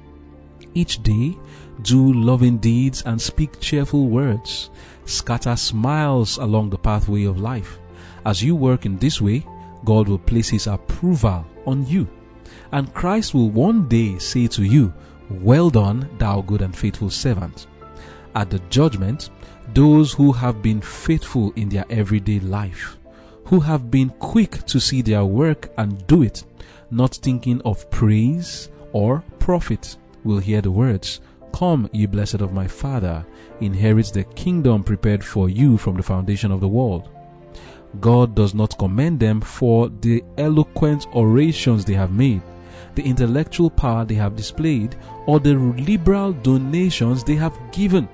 Each 0.74 1.02
day, 1.04 1.38
do 1.82 2.14
loving 2.14 2.58
deeds 2.58 3.04
and 3.06 3.22
speak 3.22 3.60
cheerful 3.60 4.08
words 4.08 4.70
scatter 5.06 5.56
smiles 5.56 6.38
along 6.38 6.70
the 6.70 6.78
pathway 6.78 7.26
of 7.26 7.40
life. 7.40 7.80
As 8.26 8.42
you 8.42 8.56
work 8.56 8.86
in 8.86 8.98
this 8.98 9.20
way, 9.22 9.46
God 9.86 10.08
will 10.08 10.20
place 10.20 10.50
His 10.50 10.68
approval 10.68 11.46
on 11.66 11.86
you. 11.88 12.08
And 12.72 12.94
Christ 12.94 13.34
will 13.34 13.50
one 13.50 13.88
day 13.88 14.18
say 14.18 14.48
to 14.48 14.64
you, 14.64 14.94
Well 15.30 15.70
done, 15.70 16.10
thou 16.18 16.42
good 16.42 16.62
and 16.62 16.76
faithful 16.76 17.10
servant. 17.10 17.68
At 18.36 18.50
the 18.50 18.60
judgment, 18.70 19.30
those 19.74 20.14
who 20.14 20.32
have 20.32 20.62
been 20.62 20.82
faithful 20.82 21.52
in 21.56 21.70
their 21.70 21.86
everyday 21.90 22.40
life, 22.40 22.98
who 23.46 23.60
have 23.60 23.90
been 23.90 24.10
quick 24.10 24.66
to 24.66 24.80
see 24.80 25.02
their 25.02 25.26
work 25.26 25.72
and 25.78 26.06
do 26.08 26.24
it, 26.24 26.44
not 26.92 27.16
thinking 27.16 27.62
of 27.64 27.90
praise 27.90 28.70
or 28.92 29.24
profit, 29.40 29.98
will 30.24 30.40
hear 30.40 30.62
the 30.62 30.72
words, 30.72 31.22
Come, 31.54 31.90
ye 31.94 32.08
blessed 32.08 32.42
of 32.42 32.54
my 32.54 32.68
Father, 32.68 33.26
inherit 33.62 34.08
the 34.08 34.24
kingdom 34.24 34.84
prepared 34.84 35.24
for 35.24 35.50
you 35.50 35.78
from 35.78 35.98
the 35.98 36.04
foundation 36.04 36.52
of 36.52 36.62
the 36.62 36.68
world. 36.68 37.10
God 38.00 38.34
does 38.34 38.56
not 38.56 38.78
commend 38.80 39.20
them 39.20 39.40
for 39.40 39.90
the 39.90 40.24
eloquent 40.38 41.06
orations 41.16 41.86
they 41.86 41.94
have 41.94 42.12
made, 42.12 42.42
the 42.96 43.04
intellectual 43.04 43.70
power 43.70 44.04
they 44.04 44.16
have 44.16 44.36
displayed, 44.36 44.96
or 45.28 45.40
the 45.40 45.54
liberal 45.54 46.34
donations 46.34 47.24
they 47.24 47.36
have 47.36 47.58
given. 47.72 48.10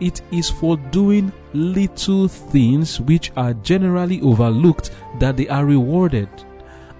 It 0.00 0.22
is 0.30 0.48
for 0.48 0.76
doing 0.76 1.30
little 1.52 2.26
things 2.26 3.00
which 3.00 3.32
are 3.36 3.52
generally 3.54 4.20
overlooked 4.22 4.90
that 5.18 5.36
they 5.36 5.48
are 5.48 5.66
rewarded. 5.66 6.28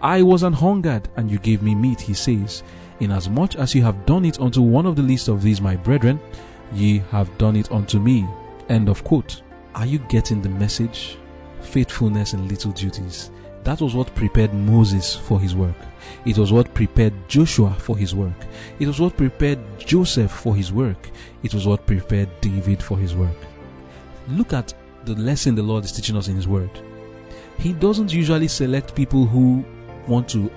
I 0.02 0.22
was 0.22 0.42
an 0.42 0.52
hungered, 0.52 1.08
and 1.16 1.30
you 1.30 1.38
gave 1.38 1.62
me 1.62 1.74
meat, 1.74 2.00
he 2.00 2.14
says. 2.14 2.62
Inasmuch 3.00 3.56
as 3.56 3.74
you 3.74 3.82
have 3.82 4.04
done 4.06 4.24
it 4.24 4.40
unto 4.40 4.60
one 4.60 4.86
of 4.86 4.96
the 4.96 5.02
least 5.02 5.28
of 5.28 5.42
these, 5.42 5.60
my 5.60 5.76
brethren, 5.76 6.20
ye 6.72 6.98
have 7.10 7.36
done 7.38 7.56
it 7.56 7.72
unto 7.72 7.98
me. 7.98 8.26
End 8.68 8.88
of 8.88 9.02
quote. 9.02 9.42
Are 9.74 9.86
you 9.86 9.98
getting 10.00 10.42
the 10.42 10.48
message? 10.48 11.16
Faithfulness 11.60 12.34
in 12.34 12.48
little 12.48 12.72
duties. 12.72 13.30
That 13.64 13.80
was 13.80 13.94
what 13.94 14.14
prepared 14.14 14.54
Moses 14.54 15.14
for 15.14 15.38
his 15.38 15.54
work. 15.54 15.76
It 16.24 16.38
was 16.38 16.52
what 16.52 16.72
prepared 16.74 17.12
Joshua 17.28 17.74
for 17.74 17.96
his 17.96 18.14
work. 18.14 18.46
It 18.78 18.86
was 18.86 19.00
what 19.00 19.16
prepared 19.16 19.58
Joseph 19.78 20.30
for 20.30 20.56
his 20.56 20.72
work. 20.72 21.10
It 21.42 21.52
was 21.52 21.66
what 21.66 21.86
prepared 21.86 22.28
David 22.40 22.82
for 22.82 22.96
his 22.96 23.14
work. 23.14 23.36
Look 24.28 24.52
at 24.52 24.72
the 25.04 25.14
lesson 25.14 25.54
the 25.54 25.62
Lord 25.62 25.84
is 25.84 25.92
teaching 25.92 26.16
us 26.16 26.28
in 26.28 26.36
His 26.36 26.46
Word. 26.46 26.70
He 27.58 27.72
doesn't 27.72 28.12
usually 28.12 28.48
select 28.48 28.94
people 28.94 29.26
who 29.26 29.64
want 30.06 30.28
to 30.30 30.50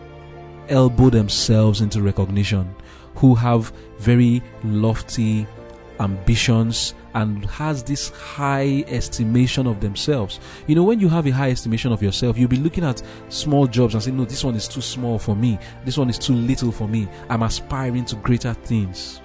elbow 0.70 1.10
themselves 1.10 1.82
into 1.82 2.02
recognition, 2.02 2.74
who 3.16 3.36
have 3.36 3.74
very 4.00 4.42
lofty 4.64 5.48
ambitions 6.00 6.94
and 7.14 7.46
has 7.46 7.84
this 7.84 8.10
high 8.10 8.84
estimation 8.88 9.68
of 9.68 9.80
themselves. 9.80 10.40
You 10.68 10.76
know, 10.76 10.84
when 10.84 11.00
you 11.00 11.10
have 11.10 11.28
a 11.28 11.32
high 11.32 11.52
estimation 11.52 11.92
of 11.92 12.02
yourself, 12.02 12.38
you'll 12.38 12.50
be 12.50 12.58
looking 12.58 12.84
at 12.84 13.02
small 13.30 13.68
jobs 13.68 13.94
and 13.94 14.04
saying, 14.04 14.18
No, 14.18 14.26
this 14.26 14.44
one 14.44 14.56
is 14.56 14.68
too 14.68 14.82
small 14.82 15.20
for 15.20 15.36
me. 15.36 15.60
This 15.86 15.98
one 15.98 16.10
is 16.10 16.18
too 16.18 16.34
little 16.34 16.72
for 16.72 16.88
me. 16.88 17.08
I'm 17.30 17.44
aspiring 17.44 18.06
to 18.06 18.16
greater 18.18 18.54
things. 18.54 19.22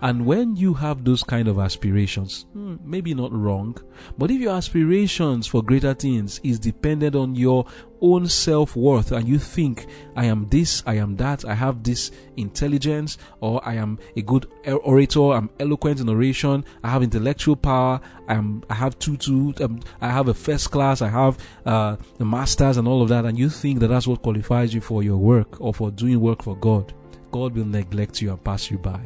And 0.00 0.26
when 0.26 0.54
you 0.54 0.74
have 0.74 1.04
those 1.04 1.24
kind 1.24 1.48
of 1.48 1.58
aspirations, 1.58 2.46
hmm, 2.52 2.76
maybe 2.84 3.14
not 3.14 3.32
wrong, 3.32 3.76
but 4.16 4.30
if 4.30 4.40
your 4.40 4.54
aspirations 4.54 5.48
for 5.48 5.62
greater 5.62 5.92
things 5.92 6.40
is 6.44 6.60
dependent 6.60 7.16
on 7.16 7.34
your 7.34 7.66
own 8.00 8.28
self 8.28 8.76
worth 8.76 9.10
and 9.10 9.26
you 9.26 9.40
think, 9.40 9.86
I 10.14 10.26
am 10.26 10.48
this, 10.50 10.84
I 10.86 10.94
am 10.94 11.16
that, 11.16 11.44
I 11.44 11.54
have 11.54 11.82
this 11.82 12.12
intelligence, 12.36 13.18
or 13.40 13.60
I 13.66 13.74
am 13.74 13.98
a 14.14 14.22
good 14.22 14.46
orator, 14.64 15.32
I'm 15.32 15.50
eloquent 15.58 15.98
in 15.98 16.08
oration, 16.08 16.64
I 16.84 16.90
have 16.90 17.02
intellectual 17.02 17.56
power, 17.56 18.00
I'm, 18.28 18.62
I 18.70 18.74
have 18.74 18.96
two, 19.00 19.16
two, 19.16 19.52
um, 19.60 19.80
I 20.00 20.10
have 20.10 20.28
a 20.28 20.34
first 20.34 20.70
class, 20.70 21.02
I 21.02 21.08
have 21.08 21.38
uh, 21.66 21.96
the 22.18 22.24
masters 22.24 22.76
and 22.76 22.86
all 22.86 23.02
of 23.02 23.08
that, 23.08 23.24
and 23.24 23.36
you 23.36 23.50
think 23.50 23.80
that 23.80 23.88
that's 23.88 24.06
what 24.06 24.22
qualifies 24.22 24.72
you 24.72 24.80
for 24.80 25.02
your 25.02 25.16
work 25.16 25.60
or 25.60 25.74
for 25.74 25.90
doing 25.90 26.20
work 26.20 26.44
for 26.44 26.56
God, 26.56 26.94
God 27.32 27.56
will 27.56 27.66
neglect 27.66 28.22
you 28.22 28.30
and 28.30 28.42
pass 28.44 28.70
you 28.70 28.78
by 28.78 29.00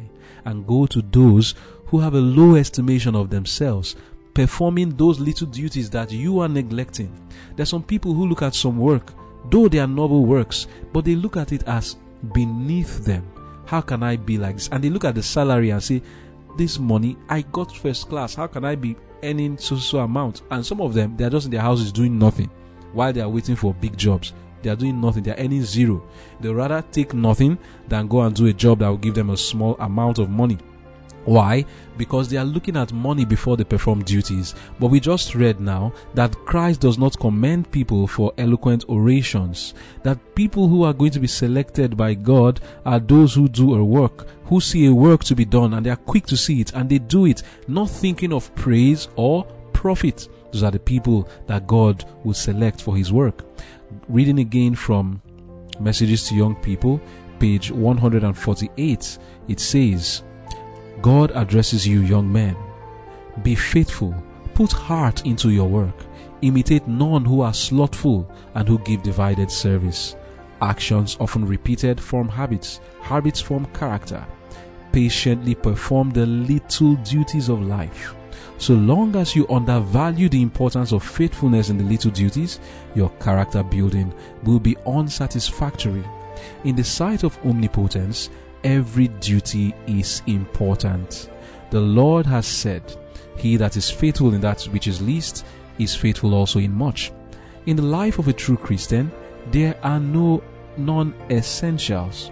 and 0.45 0.67
go 0.67 0.85
to 0.87 1.01
those 1.01 1.55
who 1.87 1.99
have 1.99 2.15
a 2.15 2.19
low 2.19 2.55
estimation 2.55 3.15
of 3.15 3.29
themselves, 3.29 3.95
performing 4.33 4.95
those 4.95 5.19
little 5.19 5.47
duties 5.47 5.89
that 5.91 6.11
you 6.11 6.39
are 6.39 6.47
neglecting. 6.47 7.11
There's 7.55 7.69
some 7.69 7.83
people 7.83 8.13
who 8.13 8.27
look 8.27 8.41
at 8.41 8.55
some 8.55 8.77
work, 8.77 9.13
though 9.49 9.67
they 9.67 9.79
are 9.79 9.87
noble 9.87 10.25
works, 10.25 10.67
but 10.91 11.05
they 11.05 11.15
look 11.15 11.37
at 11.37 11.51
it 11.51 11.63
as 11.67 11.97
beneath 12.33 13.05
them. 13.05 13.27
How 13.65 13.81
can 13.81 14.03
I 14.03 14.15
be 14.15 14.37
like 14.37 14.55
this? 14.55 14.69
And 14.69 14.83
they 14.83 14.89
look 14.89 15.05
at 15.05 15.15
the 15.15 15.23
salary 15.23 15.69
and 15.69 15.83
say, 15.83 16.01
This 16.57 16.79
money, 16.79 17.17
I 17.29 17.41
got 17.41 17.75
first 17.75 18.09
class. 18.09 18.35
How 18.35 18.47
can 18.47 18.65
I 18.65 18.75
be 18.75 18.95
earning 19.23 19.57
so 19.57 19.77
so 19.77 19.99
amount? 19.99 20.41
And 20.51 20.65
some 20.65 20.81
of 20.81 20.93
them, 20.93 21.15
they 21.15 21.23
are 21.25 21.29
just 21.29 21.45
in 21.45 21.51
their 21.51 21.61
houses 21.61 21.91
doing 21.91 22.17
nothing 22.17 22.49
while 22.91 23.13
they 23.13 23.21
are 23.21 23.29
waiting 23.29 23.55
for 23.55 23.73
big 23.73 23.97
jobs 23.97 24.33
they 24.63 24.69
are 24.69 24.75
doing 24.75 24.99
nothing. 24.99 25.23
They 25.23 25.31
are 25.31 25.37
earning 25.37 25.63
zero. 25.63 26.03
They 26.39 26.49
rather 26.49 26.83
take 26.91 27.13
nothing 27.13 27.57
than 27.87 28.07
go 28.07 28.21
and 28.21 28.35
do 28.35 28.47
a 28.47 28.53
job 28.53 28.79
that 28.79 28.89
will 28.89 28.97
give 28.97 29.13
them 29.13 29.29
a 29.29 29.37
small 29.37 29.75
amount 29.79 30.17
of 30.17 30.29
money. 30.29 30.57
Why? 31.25 31.65
Because 31.97 32.27
they 32.27 32.37
are 32.37 32.45
looking 32.45 32.75
at 32.75 32.91
money 32.91 33.23
before 33.23 33.55
they 33.55 33.63
perform 33.63 34.03
duties. 34.03 34.55
But 34.79 34.87
we 34.87 34.99
just 34.99 35.35
read 35.35 35.61
now 35.61 35.93
that 36.15 36.35
Christ 36.45 36.81
does 36.81 36.97
not 36.97 37.17
commend 37.19 37.71
people 37.71 38.07
for 38.07 38.33
eloquent 38.37 38.89
orations. 38.89 39.73
That 40.03 40.35
people 40.35 40.67
who 40.67 40.83
are 40.83 40.93
going 40.93 41.11
to 41.11 41.19
be 41.19 41.27
selected 41.27 41.95
by 41.95 42.13
God 42.15 42.59
are 42.85 42.99
those 42.99 43.33
who 43.33 43.47
do 43.47 43.75
a 43.75 43.83
work, 43.83 44.27
who 44.45 44.59
see 44.59 44.87
a 44.87 44.93
work 44.93 45.23
to 45.25 45.35
be 45.35 45.45
done 45.45 45.73
and 45.73 45.85
they 45.85 45.91
are 45.91 45.95
quick 45.95 46.25
to 46.27 46.37
see 46.37 46.59
it 46.59 46.73
and 46.73 46.89
they 46.89 46.99
do 46.99 47.25
it, 47.25 47.43
not 47.67 47.89
thinking 47.89 48.33
of 48.33 48.53
praise 48.55 49.07
or 49.15 49.45
profit. 49.71 50.27
Those 50.51 50.63
are 50.63 50.71
the 50.71 50.79
people 50.79 51.27
that 51.47 51.67
God 51.67 52.05
will 52.23 52.33
select 52.33 52.81
for 52.81 52.95
his 52.95 53.11
work 53.11 53.43
reading 54.07 54.39
again 54.39 54.75
from 54.75 55.21
Messages 55.79 56.27
to 56.27 56.35
Young 56.35 56.55
People, 56.55 57.01
page 57.39 57.71
148, 57.71 59.17
it 59.47 59.59
says, 59.59 60.23
God 61.01 61.31
addresses 61.31 61.87
you, 61.87 62.01
young 62.01 62.31
men. 62.31 62.55
Be 63.41 63.55
faithful, 63.55 64.15
put 64.53 64.71
heart 64.71 65.25
into 65.25 65.49
your 65.49 65.67
work, 65.67 65.95
imitate 66.41 66.87
none 66.87 67.25
who 67.25 67.41
are 67.41 67.53
slothful 67.53 68.29
and 68.55 68.67
who 68.67 68.79
give 68.79 69.03
divided 69.03 69.49
service. 69.51 70.15
Actions 70.61 71.17
often 71.19 71.45
repeated 71.45 71.99
form 71.99 72.29
habits, 72.29 72.79
habits 73.01 73.41
form 73.41 73.65
character. 73.73 74.25
Patiently 74.91 75.55
perform 75.55 76.11
the 76.11 76.25
little 76.25 76.95
duties 76.95 77.49
of 77.49 77.61
life 77.61 78.13
so 78.57 78.73
long 78.73 79.15
as 79.15 79.35
you 79.35 79.47
undervalue 79.49 80.29
the 80.29 80.41
importance 80.41 80.91
of 80.91 81.03
faithfulness 81.03 81.69
in 81.69 81.77
the 81.77 81.83
little 81.83 82.11
duties, 82.11 82.59
your 82.95 83.09
character 83.19 83.63
building 83.63 84.13
will 84.43 84.59
be 84.59 84.77
unsatisfactory. 84.85 86.03
In 86.63 86.75
the 86.75 86.83
sight 86.83 87.23
of 87.23 87.37
omnipotence, 87.45 88.29
every 88.63 89.07
duty 89.07 89.73
is 89.87 90.21
important. 90.27 91.29
The 91.71 91.81
Lord 91.81 92.25
has 92.25 92.45
said, 92.45 92.95
He 93.37 93.57
that 93.57 93.77
is 93.77 93.89
faithful 93.89 94.33
in 94.33 94.41
that 94.41 94.63
which 94.65 94.87
is 94.87 95.01
least 95.01 95.45
is 95.79 95.95
faithful 95.95 96.33
also 96.33 96.59
in 96.59 96.71
much. 96.71 97.11
In 97.65 97.75
the 97.75 97.83
life 97.83 98.19
of 98.19 98.27
a 98.27 98.33
true 98.33 98.57
Christian, 98.57 99.11
there 99.51 99.77
are 99.83 99.99
no 99.99 100.43
non 100.77 101.13
essentials. 101.29 102.31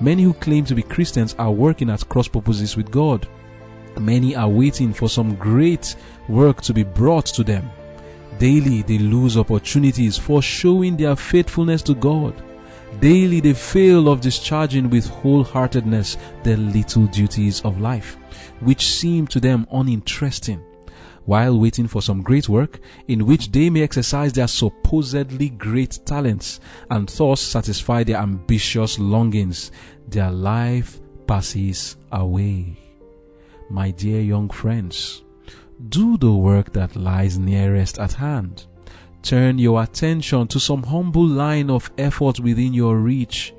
Many 0.00 0.24
who 0.24 0.34
claim 0.34 0.64
to 0.64 0.74
be 0.74 0.82
Christians 0.82 1.34
are 1.38 1.52
working 1.52 1.88
at 1.90 2.08
cross 2.08 2.28
purposes 2.28 2.76
with 2.76 2.90
God. 2.90 3.28
Many 4.00 4.34
are 4.34 4.48
waiting 4.48 4.92
for 4.92 5.08
some 5.08 5.34
great 5.36 5.96
work 6.28 6.60
to 6.62 6.72
be 6.72 6.82
brought 6.82 7.26
to 7.26 7.44
them. 7.44 7.70
Daily 8.38 8.82
they 8.82 8.98
lose 8.98 9.36
opportunities 9.36 10.16
for 10.18 10.42
showing 10.42 10.96
their 10.96 11.14
faithfulness 11.14 11.82
to 11.82 11.94
God. 11.94 12.34
Daily 13.00 13.40
they 13.40 13.54
fail 13.54 14.08
of 14.08 14.20
discharging 14.20 14.90
with 14.90 15.08
wholeheartedness 15.08 16.16
their 16.42 16.56
little 16.56 17.06
duties 17.06 17.60
of 17.62 17.80
life, 17.80 18.16
which 18.60 18.86
seem 18.86 19.26
to 19.28 19.40
them 19.40 19.66
uninteresting, 19.72 20.62
while 21.24 21.58
waiting 21.58 21.86
for 21.86 22.02
some 22.02 22.22
great 22.22 22.48
work 22.48 22.80
in 23.08 23.26
which 23.26 23.52
they 23.52 23.70
may 23.70 23.82
exercise 23.82 24.32
their 24.32 24.48
supposedly 24.48 25.50
great 25.50 26.00
talents 26.04 26.60
and 26.90 27.08
thus 27.08 27.40
satisfy 27.40 28.02
their 28.02 28.18
ambitious 28.18 28.98
longings. 28.98 29.70
Their 30.08 30.30
life 30.30 31.00
passes 31.26 31.96
away 32.10 32.81
my 33.72 33.90
dear 33.90 34.20
young 34.20 34.50
friends, 34.50 35.22
do 35.88 36.18
the 36.18 36.30
work 36.30 36.74
that 36.74 36.94
lies 36.94 37.38
nearest 37.38 37.98
at 37.98 38.12
hand. 38.12 38.66
Turn 39.22 39.58
your 39.58 39.82
attention 39.82 40.46
to 40.48 40.60
some 40.60 40.82
humble 40.82 41.26
line 41.26 41.70
of 41.70 41.90
effort 41.96 42.38
within 42.38 42.74
your 42.74 42.98
reach. 42.98 43.54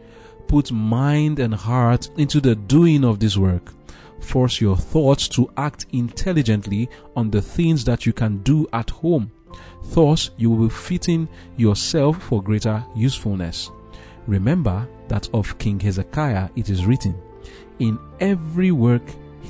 Put 0.48 0.72
mind 0.72 1.40
and 1.40 1.56
heart 1.56 2.10
into 2.18 2.40
the 2.40 2.54
doing 2.56 3.04
of 3.04 3.20
this 3.20 3.38
work. 3.38 3.74
Force 4.20 4.62
your 4.62 4.78
thoughts 4.78 5.28
to 5.30 5.50
act 5.58 5.88
intelligently 5.94 6.90
on 7.16 7.32
the 7.32 7.42
things 7.42 7.84
that 7.86 8.06
you 8.06 8.14
can 8.14 8.38
do 8.44 8.68
at 8.72 8.92
home. 8.92 9.32
Thus, 9.84 10.30
you 10.38 10.52
will 10.52 10.68
be 10.68 10.74
fitting 10.74 11.28
yourself 11.58 12.22
for 12.22 12.44
greater 12.44 12.84
usefulness. 12.96 13.72
Remember 14.28 14.88
that 15.08 15.28
of 15.34 15.58
King 15.58 15.80
Hezekiah 15.80 16.50
it 16.56 16.70
is 16.70 16.86
written, 16.86 17.16
In 17.80 17.98
every 18.20 18.72
work 18.72 19.04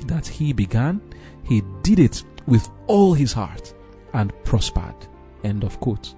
that 0.06 0.28
he 0.28 0.54
began, 0.54 1.02
he 1.44 1.62
did 1.82 2.00
it 2.00 2.24
with 2.48 2.70
all 2.88 3.14
his 3.14 3.34
heart 3.34 3.74
and 4.14 4.34
prospered. 4.44 4.96
End 5.44 5.64
of 5.64 5.80
quote. 5.80 6.16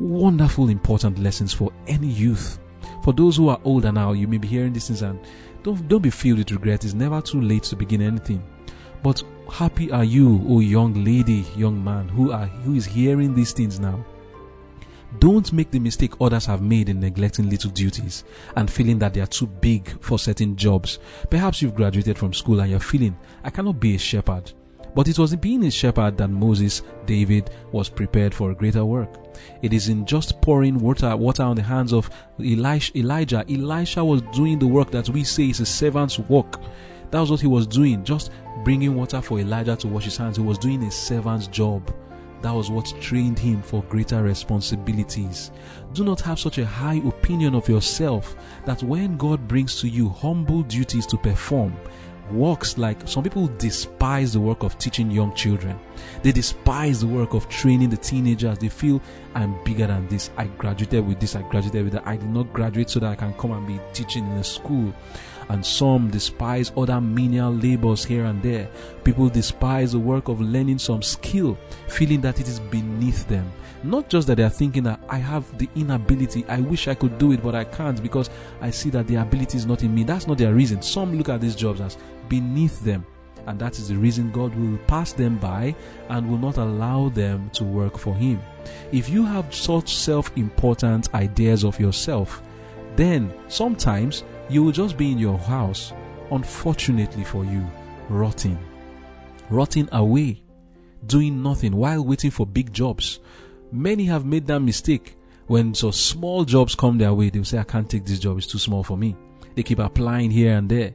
Wonderful, 0.00 0.68
important 0.68 1.18
lessons 1.18 1.52
for 1.52 1.72
any 1.86 2.08
youth. 2.08 2.58
For 3.02 3.12
those 3.12 3.36
who 3.36 3.48
are 3.48 3.60
older 3.64 3.92
now, 3.92 4.12
you 4.12 4.26
may 4.26 4.38
be 4.38 4.48
hearing 4.48 4.72
these 4.72 4.86
things 4.86 5.02
and 5.02 5.18
don't, 5.62 5.86
don't 5.88 6.02
be 6.02 6.10
filled 6.10 6.38
with 6.38 6.50
regret. 6.50 6.84
It's 6.84 6.94
never 6.94 7.20
too 7.20 7.40
late 7.40 7.62
to 7.64 7.76
begin 7.76 8.02
anything. 8.02 8.42
But 9.02 9.22
happy 9.50 9.90
are 9.92 10.04
you, 10.04 10.44
O 10.48 10.60
young 10.60 11.04
lady, 11.04 11.44
young 11.56 11.82
man, 11.82 12.08
who 12.08 12.32
are 12.32 12.46
who 12.46 12.74
is 12.74 12.86
hearing 12.86 13.34
these 13.34 13.52
things 13.52 13.78
now. 13.78 14.04
Don't 15.18 15.52
make 15.52 15.70
the 15.70 15.78
mistake 15.78 16.12
others 16.20 16.46
have 16.46 16.60
made 16.60 16.88
in 16.88 17.00
neglecting 17.00 17.48
little 17.48 17.70
duties 17.70 18.24
and 18.56 18.70
feeling 18.70 18.98
that 18.98 19.14
they 19.14 19.20
are 19.20 19.26
too 19.26 19.46
big 19.46 19.88
for 20.02 20.18
certain 20.18 20.56
jobs. 20.56 20.98
Perhaps 21.30 21.62
you've 21.62 21.74
graduated 21.74 22.18
from 22.18 22.32
school 22.32 22.60
and 22.60 22.70
you're 22.70 22.80
feeling, 22.80 23.16
I 23.42 23.50
cannot 23.50 23.80
be 23.80 23.94
a 23.94 23.98
shepherd. 23.98 24.52
But 24.94 25.08
it 25.08 25.18
was 25.18 25.34
being 25.36 25.64
a 25.64 25.70
shepherd 25.70 26.16
that 26.18 26.28
Moses, 26.28 26.82
David, 27.04 27.50
was 27.72 27.88
prepared 27.88 28.32
for 28.32 28.50
a 28.50 28.54
greater 28.54 28.84
work. 28.84 29.10
It 29.62 29.72
is 29.72 29.88
in 29.88 30.06
just 30.06 30.40
pouring 30.40 30.78
water, 30.78 31.16
water 31.16 31.42
on 31.42 31.56
the 31.56 31.62
hands 31.62 31.92
of 31.92 32.08
Elijah, 32.40 32.96
Elijah. 32.96 33.44
Elisha 33.50 34.04
was 34.04 34.22
doing 34.32 34.58
the 34.58 34.66
work 34.66 34.92
that 34.92 35.08
we 35.08 35.24
say 35.24 35.50
is 35.50 35.60
a 35.60 35.66
servant's 35.66 36.18
work. 36.20 36.60
That 37.10 37.20
was 37.20 37.30
what 37.30 37.40
he 37.40 37.48
was 37.48 37.66
doing, 37.66 38.04
just 38.04 38.30
bringing 38.62 38.94
water 38.94 39.20
for 39.20 39.40
Elijah 39.40 39.76
to 39.76 39.88
wash 39.88 40.04
his 40.04 40.16
hands. 40.16 40.36
He 40.36 40.42
was 40.42 40.58
doing 40.58 40.82
a 40.84 40.90
servant's 40.90 41.48
job. 41.48 41.92
That 42.44 42.54
was 42.54 42.70
what 42.70 42.92
trained 43.00 43.38
him 43.38 43.62
for 43.62 43.82
greater 43.84 44.22
responsibilities. 44.22 45.50
Do 45.94 46.04
not 46.04 46.20
have 46.20 46.38
such 46.38 46.58
a 46.58 46.66
high 46.66 46.96
opinion 46.96 47.54
of 47.54 47.70
yourself 47.70 48.36
that 48.66 48.82
when 48.82 49.16
God 49.16 49.48
brings 49.48 49.80
to 49.80 49.88
you 49.88 50.10
humble 50.10 50.62
duties 50.64 51.06
to 51.06 51.16
perform, 51.16 51.74
works 52.30 52.76
like 52.76 53.08
some 53.08 53.22
people 53.22 53.46
despise 53.56 54.34
the 54.34 54.40
work 54.40 54.62
of 54.62 54.76
teaching 54.76 55.10
young 55.10 55.34
children. 55.34 55.80
They 56.22 56.32
despise 56.32 57.00
the 57.00 57.06
work 57.06 57.32
of 57.32 57.48
training 57.48 57.88
the 57.88 57.96
teenagers. 57.96 58.58
They 58.58 58.68
feel 58.68 59.00
I'm 59.34 59.56
bigger 59.64 59.86
than 59.86 60.06
this. 60.08 60.28
I 60.36 60.48
graduated 60.48 61.06
with 61.06 61.20
this, 61.20 61.36
I 61.36 61.48
graduated 61.48 61.84
with 61.84 61.92
that. 61.94 62.06
I 62.06 62.16
did 62.16 62.28
not 62.28 62.52
graduate 62.52 62.90
so 62.90 63.00
that 63.00 63.10
I 63.10 63.14
can 63.14 63.32
come 63.34 63.52
and 63.52 63.66
be 63.66 63.80
teaching 63.94 64.26
in 64.26 64.32
a 64.32 64.44
school. 64.44 64.92
And 65.48 65.64
some 65.64 66.10
despise 66.10 66.72
other 66.76 67.00
menial 67.00 67.52
labors 67.52 68.04
here 68.04 68.24
and 68.24 68.42
there. 68.42 68.68
People 69.04 69.28
despise 69.28 69.92
the 69.92 69.98
work 69.98 70.28
of 70.28 70.40
learning 70.40 70.78
some 70.78 71.02
skill, 71.02 71.58
feeling 71.88 72.20
that 72.22 72.40
it 72.40 72.48
is 72.48 72.60
beneath 72.60 73.26
them. 73.28 73.50
Not 73.82 74.08
just 74.08 74.26
that 74.28 74.36
they 74.36 74.42
are 74.42 74.50
thinking 74.50 74.82
that 74.84 75.00
I 75.08 75.18
have 75.18 75.58
the 75.58 75.68
inability, 75.76 76.44
I 76.48 76.60
wish 76.60 76.88
I 76.88 76.94
could 76.94 77.18
do 77.18 77.32
it, 77.32 77.42
but 77.42 77.54
I 77.54 77.64
can't 77.64 78.02
because 78.02 78.30
I 78.62 78.70
see 78.70 78.88
that 78.90 79.06
the 79.06 79.16
ability 79.16 79.58
is 79.58 79.66
not 79.66 79.82
in 79.82 79.94
me. 79.94 80.04
That's 80.04 80.26
not 80.26 80.38
their 80.38 80.54
reason. 80.54 80.80
Some 80.80 81.16
look 81.18 81.28
at 81.28 81.40
these 81.40 81.54
jobs 81.54 81.80
as 81.82 81.98
beneath 82.28 82.82
them 82.82 83.04
and 83.46 83.58
that 83.58 83.78
is 83.78 83.88
the 83.88 83.96
reason 83.96 84.30
God 84.30 84.54
will 84.54 84.78
pass 84.86 85.12
them 85.12 85.36
by 85.38 85.74
and 86.08 86.28
will 86.28 86.38
not 86.38 86.56
allow 86.56 87.08
them 87.10 87.50
to 87.54 87.64
work 87.64 87.98
for 87.98 88.14
Him. 88.14 88.40
If 88.92 89.08
you 89.08 89.24
have 89.24 89.54
such 89.54 89.94
self 89.94 90.34
important 90.36 91.12
ideas 91.14 91.64
of 91.64 91.78
yourself, 91.78 92.42
then 92.96 93.32
sometimes 93.48 94.24
you 94.48 94.62
will 94.62 94.72
just 94.72 94.96
be 94.96 95.12
in 95.12 95.18
your 95.18 95.38
house, 95.38 95.92
unfortunately 96.30 97.24
for 97.24 97.44
you, 97.44 97.66
rotting. 98.08 98.58
Rotting 99.50 99.88
away, 99.92 100.42
doing 101.06 101.42
nothing 101.42 101.76
while 101.76 102.04
waiting 102.04 102.30
for 102.30 102.46
big 102.46 102.72
jobs. 102.72 103.20
Many 103.72 104.04
have 104.04 104.24
made 104.24 104.46
that 104.46 104.60
mistake. 104.60 105.16
When 105.46 105.74
so 105.74 105.90
small 105.90 106.44
jobs 106.44 106.74
come 106.74 106.96
their 106.96 107.12
way, 107.12 107.28
they'll 107.28 107.44
say, 107.44 107.58
I 107.58 107.64
can't 107.64 107.88
take 107.88 108.06
this 108.06 108.18
job, 108.18 108.38
it's 108.38 108.46
too 108.46 108.58
small 108.58 108.82
for 108.82 108.96
me. 108.96 109.14
They 109.54 109.62
keep 109.62 109.78
applying 109.78 110.30
here 110.30 110.56
and 110.56 110.68
there. 110.68 110.94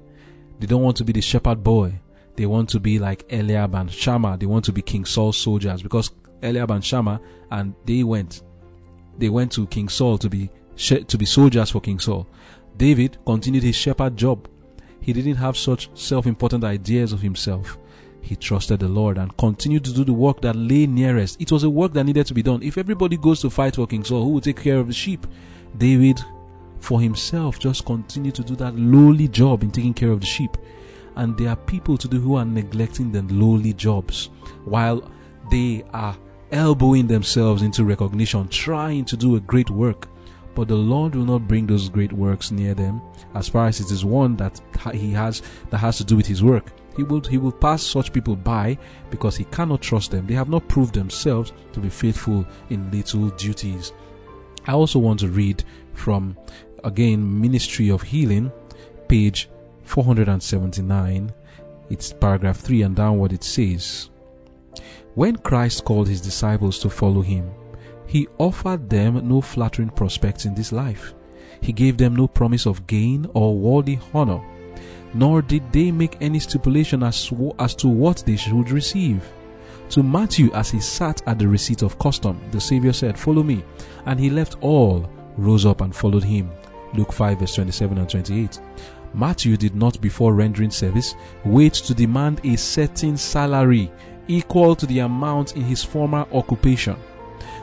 They 0.59 0.65
don't 0.67 0.81
want 0.81 0.97
to 0.97 1.03
be 1.03 1.13
the 1.13 1.21
shepherd 1.21 1.63
boy. 1.63 1.93
They 2.35 2.45
want 2.45 2.69
to 2.69 2.79
be 2.79 2.99
like 2.99 3.25
Eliab 3.31 3.75
and 3.75 3.91
Shammah. 3.91 4.37
They 4.37 4.45
want 4.45 4.65
to 4.65 4.71
be 4.71 4.81
King 4.81 5.05
Saul's 5.05 5.37
soldiers 5.37 5.83
because 5.83 6.11
Eliab 6.41 6.71
and 6.71 6.83
Shammah 6.83 7.21
and 7.51 7.75
they 7.85 8.03
went, 8.03 8.43
they 9.17 9.29
went 9.29 9.51
to 9.53 9.67
King 9.67 9.89
Saul 9.89 10.17
to 10.17 10.29
be 10.29 10.49
to 10.77 11.17
be 11.17 11.25
soldiers 11.25 11.71
for 11.71 11.81
King 11.81 11.99
Saul. 11.99 12.25
David 12.79 13.17
continued 13.25 13.63
his 13.63 13.75
shepherd 13.75 14.15
job. 14.15 14.47
He 15.01 15.11
didn't 15.11 15.35
have 15.35 15.57
such 15.57 15.89
self-important 15.95 16.63
ideas 16.63 17.11
of 17.11 17.21
himself. 17.21 17.77
He 18.21 18.37
trusted 18.37 18.79
the 18.79 18.87
Lord 18.87 19.17
and 19.17 19.35
continued 19.35 19.83
to 19.83 19.93
do 19.93 20.05
the 20.05 20.13
work 20.13 20.39
that 20.41 20.55
lay 20.55 20.87
nearest. 20.87 21.41
It 21.41 21.51
was 21.51 21.65
a 21.65 21.69
work 21.69 21.91
that 21.91 22.05
needed 22.05 22.25
to 22.27 22.33
be 22.33 22.41
done. 22.41 22.63
If 22.63 22.77
everybody 22.77 23.17
goes 23.17 23.41
to 23.41 23.49
fight 23.49 23.75
for 23.75 23.85
King 23.85 24.05
Saul, 24.05 24.23
who 24.23 24.29
will 24.29 24.39
take 24.39 24.61
care 24.61 24.77
of 24.77 24.87
the 24.87 24.93
sheep? 24.93 25.27
David, 25.77 26.21
for 26.79 27.01
himself, 27.01 27.59
just 27.59 27.85
continued 27.85 28.35
to 28.35 28.43
do 28.43 28.55
that 28.55 28.77
lowly 28.77 29.27
job 29.27 29.61
in 29.61 29.71
taking 29.71 29.93
care 29.93 30.11
of 30.11 30.21
the 30.21 30.25
sheep. 30.25 30.55
And 31.17 31.37
there 31.37 31.49
are 31.49 31.57
people 31.57 31.97
today 31.97 32.17
who 32.17 32.35
are 32.35 32.45
neglecting 32.45 33.11
the 33.11 33.23
lowly 33.23 33.73
jobs 33.73 34.29
while 34.63 35.11
they 35.51 35.83
are 35.91 36.15
elbowing 36.53 37.07
themselves 37.07 37.61
into 37.61 37.83
recognition, 37.83 38.47
trying 38.47 39.03
to 39.03 39.17
do 39.17 39.35
a 39.35 39.41
great 39.41 39.69
work. 39.69 40.07
But 40.59 40.67
the 40.67 40.75
Lord 40.75 41.15
will 41.15 41.23
not 41.23 41.47
bring 41.47 41.67
those 41.67 41.87
great 41.87 42.11
works 42.11 42.51
near 42.51 42.73
them 42.73 43.01
as 43.33 43.47
far 43.47 43.67
as 43.67 43.79
it 43.79 43.91
is 43.91 44.03
one 44.03 44.35
that 44.35 44.59
he 44.93 45.13
has 45.13 45.41
that 45.69 45.77
has 45.77 45.99
to 45.99 46.03
do 46.03 46.17
with 46.17 46.25
his 46.27 46.43
work. 46.43 46.73
He 46.97 47.03
will 47.03 47.21
he 47.21 47.37
will 47.37 47.53
pass 47.53 47.81
such 47.81 48.11
people 48.11 48.35
by 48.35 48.77
because 49.09 49.37
he 49.37 49.45
cannot 49.45 49.81
trust 49.81 50.11
them. 50.11 50.27
They 50.27 50.33
have 50.33 50.49
not 50.49 50.67
proved 50.67 50.95
themselves 50.95 51.53
to 51.71 51.79
be 51.79 51.87
faithful 51.87 52.45
in 52.69 52.91
little 52.91 53.29
duties. 53.29 53.93
I 54.67 54.73
also 54.73 54.99
want 54.99 55.21
to 55.21 55.29
read 55.29 55.63
from 55.93 56.35
again 56.83 57.39
Ministry 57.39 57.89
of 57.89 58.01
Healing, 58.01 58.51
page 59.07 59.49
479. 59.85 61.31
It's 61.89 62.11
paragraph 62.11 62.57
3 62.57 62.81
and 62.81 62.95
downward 62.97 63.31
it 63.31 63.45
says, 63.45 64.09
When 65.15 65.37
Christ 65.37 65.85
called 65.85 66.09
his 66.09 66.19
disciples 66.19 66.79
to 66.79 66.89
follow 66.89 67.21
him, 67.21 67.49
he 68.09 68.27
offered 68.39 68.89
them 68.89 69.27
no 69.27 69.39
flattering 69.39 69.89
prospects 69.89 70.45
in 70.45 70.55
this 70.55 70.71
life. 70.71 71.13
He 71.61 71.71
gave 71.71 71.95
them 71.95 72.15
no 72.15 72.27
promise 72.27 72.65
of 72.65 72.87
gain 72.87 73.29
or 73.35 73.55
worldly 73.55 73.99
honor, 74.15 74.41
nor 75.13 75.43
did 75.43 75.71
they 75.71 75.91
make 75.91 76.17
any 76.19 76.39
stipulation 76.39 77.03
as, 77.03 77.31
as 77.59 77.75
to 77.75 77.87
what 77.87 78.23
they 78.25 78.35
should 78.35 78.71
receive. 78.71 79.23
To 79.89 80.01
Matthew, 80.01 80.51
as 80.53 80.71
he 80.71 80.79
sat 80.79 81.21
at 81.27 81.37
the 81.37 81.47
receipt 81.47 81.83
of 81.83 81.99
custom, 81.99 82.41
the 82.49 82.59
Savior 82.59 82.93
said, 82.93 83.17
Follow 83.17 83.43
me. 83.43 83.63
And 84.07 84.19
he 84.19 84.31
left 84.31 84.57
all, 84.61 85.07
rose 85.37 85.67
up, 85.67 85.81
and 85.81 85.95
followed 85.95 86.23
him. 86.23 86.49
Luke 86.95 87.13
5, 87.13 87.39
verse 87.39 87.55
27 87.55 87.99
and 87.99 88.09
28. 88.09 88.59
Matthew 89.13 89.55
did 89.55 89.75
not, 89.75 90.01
before 90.01 90.33
rendering 90.33 90.71
service, 90.71 91.13
wait 91.45 91.73
to 91.73 91.93
demand 91.93 92.41
a 92.43 92.55
certain 92.55 93.17
salary 93.17 93.91
equal 94.27 94.75
to 94.75 94.87
the 94.87 94.99
amount 94.99 95.55
in 95.55 95.63
his 95.63 95.83
former 95.83 96.25
occupation. 96.31 96.95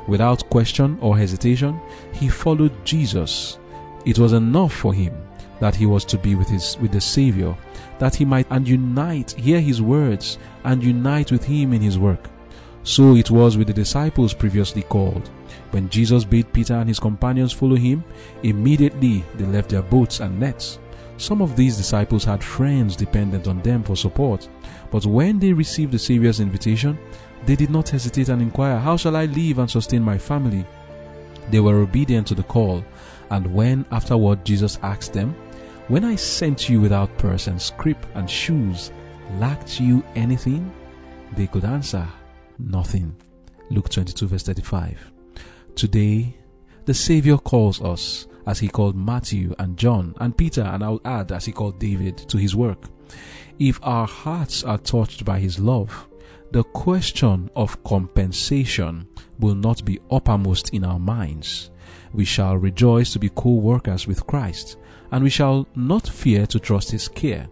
Without 0.06 0.48
question 0.50 0.98
or 1.00 1.16
hesitation, 1.16 1.80
he 2.12 2.28
followed 2.28 2.72
Jesus. 2.84 3.58
It 4.04 4.18
was 4.18 4.32
enough 4.32 4.72
for 4.72 4.94
him 4.94 5.14
that 5.60 5.74
he 5.74 5.86
was 5.86 6.04
to 6.04 6.18
be 6.18 6.34
with 6.34 6.48
his 6.48 6.76
with 6.78 6.92
the 6.92 7.00
Savior, 7.00 7.56
that 7.98 8.14
he 8.14 8.24
might 8.24 8.46
and 8.50 8.68
unite, 8.68 9.32
hear 9.32 9.60
his 9.60 9.82
words, 9.82 10.38
and 10.64 10.82
unite 10.82 11.32
with 11.32 11.44
him 11.44 11.72
in 11.72 11.80
his 11.80 11.98
work. 11.98 12.30
So 12.82 13.16
it 13.16 13.30
was 13.30 13.56
with 13.56 13.66
the 13.66 13.72
disciples 13.72 14.32
previously 14.32 14.82
called. 14.82 15.28
When 15.72 15.88
Jesus 15.88 16.24
bade 16.24 16.52
Peter 16.52 16.74
and 16.74 16.88
his 16.88 17.00
companions 17.00 17.52
follow 17.52 17.74
him, 17.74 18.04
immediately 18.44 19.24
they 19.34 19.46
left 19.46 19.70
their 19.70 19.82
boats 19.82 20.20
and 20.20 20.38
nets. 20.38 20.78
Some 21.18 21.40
of 21.42 21.56
these 21.56 21.76
disciples 21.76 22.24
had 22.24 22.44
friends 22.44 22.94
dependent 22.94 23.48
on 23.48 23.60
them 23.62 23.82
for 23.82 23.96
support, 23.96 24.48
but 24.90 25.06
when 25.06 25.38
they 25.38 25.52
received 25.52 25.92
the 25.92 25.98
Savior's 25.98 26.40
invitation, 26.40 26.98
they 27.46 27.56
did 27.56 27.70
not 27.70 27.88
hesitate 27.88 28.28
and 28.28 28.42
inquire, 28.42 28.78
How 28.78 28.96
shall 28.96 29.16
I 29.16 29.26
live 29.26 29.58
and 29.58 29.70
sustain 29.70 30.02
my 30.02 30.18
family? 30.18 30.66
They 31.50 31.60
were 31.60 31.80
obedient 31.80 32.26
to 32.28 32.34
the 32.34 32.42
call, 32.42 32.84
and 33.30 33.54
when 33.54 33.86
afterward 33.92 34.44
Jesus 34.44 34.78
asked 34.82 35.12
them, 35.12 35.34
When 35.88 36.04
I 36.04 36.16
sent 36.16 36.68
you 36.68 36.80
without 36.80 37.16
purse 37.18 37.46
and 37.46 37.62
scrip 37.62 38.04
and 38.14 38.28
shoes, 38.28 38.90
lacked 39.38 39.80
you 39.80 40.04
anything? 40.16 40.72
They 41.36 41.46
could 41.46 41.64
answer, 41.64 42.06
Nothing. 42.58 43.14
Luke 43.70 43.88
22, 43.88 44.26
verse 44.26 44.42
35. 44.42 45.12
Today, 45.74 46.36
the 46.84 46.94
Savior 46.94 47.36
calls 47.36 47.80
us, 47.82 48.26
as 48.46 48.60
he 48.60 48.68
called 48.68 48.96
Matthew 48.96 49.54
and 49.58 49.76
John 49.76 50.14
and 50.20 50.36
Peter, 50.36 50.62
and 50.62 50.82
I'll 50.82 51.00
add, 51.04 51.32
as 51.32 51.44
he 51.44 51.52
called 51.52 51.78
David, 51.78 52.16
to 52.28 52.38
his 52.38 52.56
work. 52.56 52.84
If 53.58 53.78
our 53.82 54.06
hearts 54.06 54.64
are 54.64 54.78
touched 54.78 55.24
by 55.24 55.40
his 55.40 55.58
love, 55.58 56.06
the 56.52 56.64
question 56.64 57.50
of 57.56 57.82
compensation 57.84 59.06
will 59.38 59.54
not 59.54 59.84
be 59.84 60.00
uppermost 60.10 60.70
in 60.70 60.84
our 60.84 60.98
minds. 60.98 61.70
We 62.12 62.24
shall 62.24 62.56
rejoice 62.56 63.12
to 63.12 63.18
be 63.18 63.28
co 63.28 63.50
workers 63.50 64.06
with 64.06 64.26
Christ, 64.26 64.76
and 65.10 65.22
we 65.22 65.30
shall 65.30 65.66
not 65.74 66.08
fear 66.08 66.46
to 66.46 66.58
trust 66.58 66.90
his 66.90 67.08
care. 67.08 67.48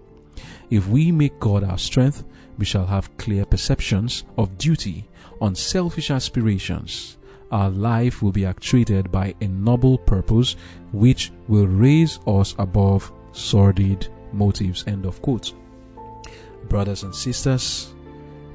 If 0.71 0.89
we 0.89 1.13
make 1.13 1.39
God 1.41 1.65
our 1.65 1.79
strength, 1.79 2.25
we 2.59 2.65
shall 2.65 2.87
have 2.87 3.17
clear 3.17 3.45
perceptions 3.45 4.25
of 4.39 4.57
duty, 4.59 5.09
unselfish 5.41 6.11
aspirations. 6.11 7.19
Our 7.51 7.71
life 7.71 8.23
will 8.23 8.33
be 8.33 8.47
actuated 8.47 9.13
by 9.13 9.35
a 9.41 9.49
noble 9.49 9.99
purpose 9.99 10.57
which 10.93 11.31
will 11.47 11.67
raise 11.67 12.19
us 12.27 12.55
above 12.59 13.13
sordid 13.33 14.09
motives. 14.33 14.85
End 14.87 15.05
of 15.05 15.21
quote. 15.21 15.53
Brothers 16.69 17.03
and 17.03 17.15
sisters, 17.15 17.95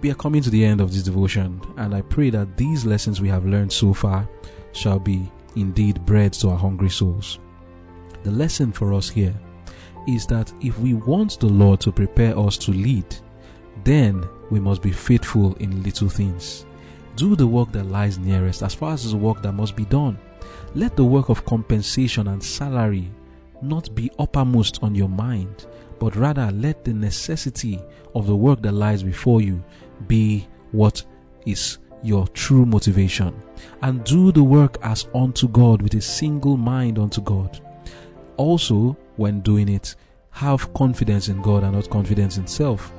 we 0.02 0.12
are 0.12 0.16
coming 0.16 0.42
to 0.42 0.50
the 0.50 0.64
end 0.64 0.82
of 0.82 0.94
this 0.94 1.04
devotion, 1.04 1.62
and 1.78 1.94
I 1.94 2.02
pray 2.02 2.30
that 2.30 2.58
these 2.58 2.86
lessons 2.86 3.20
we 3.20 3.28
have 3.30 3.46
learned 3.46 3.72
so 3.72 3.94
far 3.94 4.28
shall 4.72 5.00
be 5.00 5.30
indeed 5.56 6.06
bread 6.06 6.34
to 6.34 6.50
our 6.50 6.58
hungry 6.58 6.90
souls. 6.90 7.40
The 8.24 8.32
lesson 8.32 8.72
for 8.72 8.94
us 8.94 9.10
here 9.10 9.34
is 10.08 10.26
that 10.28 10.52
if 10.62 10.78
we 10.80 10.94
want 10.94 11.40
the 11.40 11.48
Lord 11.48 11.80
to 11.82 11.92
prepare 11.92 12.38
us 12.38 12.58
to 12.60 12.72
lead, 12.72 13.06
then 13.84 14.24
we 14.50 14.60
must 14.60 14.82
be 14.82 14.92
faithful 14.92 15.56
in 15.56 15.84
little 15.84 16.10
things. 16.10 16.66
Do 17.16 17.36
the 17.36 17.48
work 17.48 17.72
that 17.74 17.86
lies 17.88 18.18
nearest 18.18 18.64
as 18.64 18.74
far 18.74 18.94
as 18.94 19.12
the 19.12 19.18
work 19.18 19.42
that 19.42 19.54
must 19.54 19.76
be 19.76 19.86
done. 19.86 20.18
Let 20.76 20.96
the 20.96 21.04
work 21.04 21.30
of 21.30 21.46
compensation 21.46 22.28
and 22.28 22.42
salary 22.42 23.12
not 23.62 23.94
be 23.96 24.12
uppermost 24.20 24.82
on 24.82 24.96
your 24.96 25.10
mind, 25.10 25.66
but 26.00 26.16
rather 26.16 26.50
let 26.52 26.86
the 26.86 26.94
necessity 26.94 27.80
of 28.16 28.28
the 28.28 28.36
work 28.36 28.62
that 28.62 28.72
lies 28.72 29.04
before 29.04 29.42
you 29.42 29.64
be 30.08 30.48
what 30.72 31.04
is 31.46 31.78
your 32.04 32.28
true 32.30 32.66
motivation. 32.66 33.34
And 33.82 34.04
do 34.04 34.32
the 34.32 34.44
work 34.44 34.78
as 34.82 35.08
unto 35.14 35.48
God 35.48 35.82
with 35.82 35.94
a 35.96 36.02
single 36.02 36.58
mind 36.58 36.98
unto 36.98 37.22
God. 37.22 37.60
Also, 38.38 38.98
when 39.18 39.42
doing 39.42 39.68
it, 39.68 39.96
have 40.32 40.74
confidence 40.74 41.28
in 41.28 41.42
God 41.42 41.64
and 41.64 41.74
not 41.74 41.90
confidence 41.90 42.38
in 42.38 42.48
self. 42.48 42.92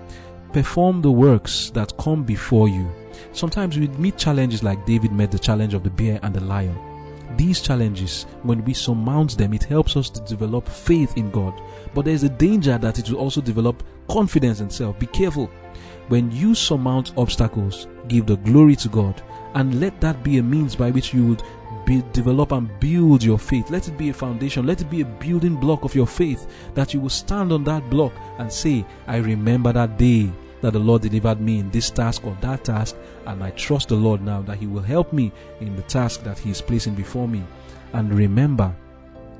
Perform 0.52 1.00
the 1.00 1.10
works 1.10 1.70
that 1.70 1.96
come 1.96 2.24
before 2.24 2.68
you. 2.68 2.90
Sometimes 3.32 3.78
we 3.78 3.88
meet 3.88 4.18
challenges 4.18 4.62
like 4.62 4.84
David 4.84 5.12
met 5.12 5.30
the 5.30 5.38
challenge 5.38 5.74
of 5.74 5.82
the 5.82 5.90
bear 5.90 6.18
and 6.22 6.34
the 6.34 6.40
lion. 6.40 6.89
These 7.36 7.60
challenges, 7.60 8.24
when 8.42 8.64
we 8.64 8.74
surmount 8.74 9.38
them, 9.38 9.54
it 9.54 9.64
helps 9.64 9.96
us 9.96 10.10
to 10.10 10.20
develop 10.22 10.68
faith 10.68 11.16
in 11.16 11.30
God. 11.30 11.60
But 11.94 12.04
there 12.04 12.14
is 12.14 12.24
a 12.24 12.28
danger 12.28 12.78
that 12.78 12.98
it 12.98 13.08
will 13.10 13.18
also 13.18 13.40
develop 13.40 13.82
confidence 14.08 14.60
in 14.60 14.70
self. 14.70 14.98
Be 14.98 15.06
careful. 15.06 15.50
When 16.08 16.30
you 16.32 16.54
surmount 16.54 17.12
obstacles, 17.16 17.86
give 18.08 18.26
the 18.26 18.36
glory 18.36 18.74
to 18.76 18.88
God 18.88 19.22
And 19.54 19.80
let 19.80 20.00
that 20.00 20.22
be 20.22 20.38
a 20.38 20.42
means 20.42 20.76
by 20.76 20.90
which 20.90 21.12
you 21.12 21.26
would 21.26 21.42
be, 21.84 22.02
develop 22.12 22.52
and 22.52 22.68
build 22.78 23.22
your 23.22 23.38
faith. 23.38 23.70
Let 23.70 23.88
it 23.88 23.98
be 23.98 24.10
a 24.10 24.14
foundation. 24.14 24.66
Let 24.66 24.80
it 24.80 24.90
be 24.90 25.00
a 25.00 25.06
building 25.06 25.56
block 25.56 25.84
of 25.84 25.94
your 25.94 26.06
faith 26.06 26.46
that 26.74 26.94
you 26.94 27.00
will 27.00 27.10
stand 27.10 27.52
on 27.52 27.64
that 27.64 27.88
block 27.90 28.12
and 28.38 28.52
say, 28.52 28.84
I 29.06 29.16
remember 29.16 29.72
that 29.72 29.98
day 29.98 30.30
that 30.60 30.74
the 30.74 30.78
Lord 30.78 31.02
delivered 31.02 31.40
me 31.40 31.58
in 31.58 31.70
this 31.70 31.90
task 31.90 32.24
or 32.24 32.36
that 32.42 32.64
task, 32.64 32.96
and 33.30 33.44
I 33.44 33.50
trust 33.50 33.88
the 33.88 33.94
Lord 33.94 34.22
now 34.22 34.42
that 34.42 34.58
He 34.58 34.66
will 34.66 34.82
help 34.82 35.12
me 35.12 35.32
in 35.60 35.76
the 35.76 35.82
task 35.82 36.22
that 36.24 36.38
He 36.38 36.50
is 36.50 36.60
placing 36.60 36.94
before 36.94 37.28
me. 37.28 37.44
And 37.92 38.12
remember 38.12 38.74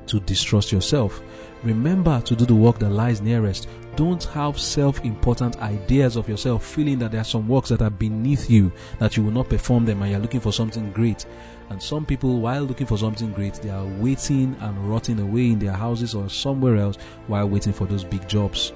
to 0.07 0.19
distrust 0.21 0.71
yourself. 0.71 1.21
Remember 1.63 2.21
to 2.21 2.35
do 2.35 2.45
the 2.45 2.55
work 2.55 2.79
that 2.79 2.89
lies 2.89 3.21
nearest. 3.21 3.67
Don't 3.95 4.23
have 4.25 4.59
self 4.59 5.03
important 5.05 5.61
ideas 5.61 6.15
of 6.15 6.27
yourself, 6.27 6.65
feeling 6.65 6.99
that 6.99 7.11
there 7.11 7.21
are 7.21 7.25
some 7.25 7.47
works 7.47 7.69
that 7.69 7.81
are 7.81 7.89
beneath 7.89 8.49
you, 8.49 8.71
that 8.99 9.15
you 9.15 9.23
will 9.23 9.31
not 9.31 9.49
perform 9.49 9.85
them, 9.85 10.01
and 10.01 10.11
you're 10.11 10.19
looking 10.19 10.39
for 10.39 10.53
something 10.53 10.91
great. 10.91 11.25
And 11.69 11.81
some 11.81 12.05
people, 12.05 12.39
while 12.39 12.63
looking 12.63 12.87
for 12.87 12.97
something 12.97 13.31
great, 13.31 13.55
they 13.55 13.69
are 13.69 13.85
waiting 13.85 14.55
and 14.59 14.89
rotting 14.89 15.19
away 15.19 15.51
in 15.51 15.59
their 15.59 15.73
houses 15.73 16.15
or 16.15 16.29
somewhere 16.29 16.77
else 16.77 16.97
while 17.27 17.47
waiting 17.47 17.73
for 17.73 17.85
those 17.85 18.03
big 18.03 18.27
jobs 18.27 18.73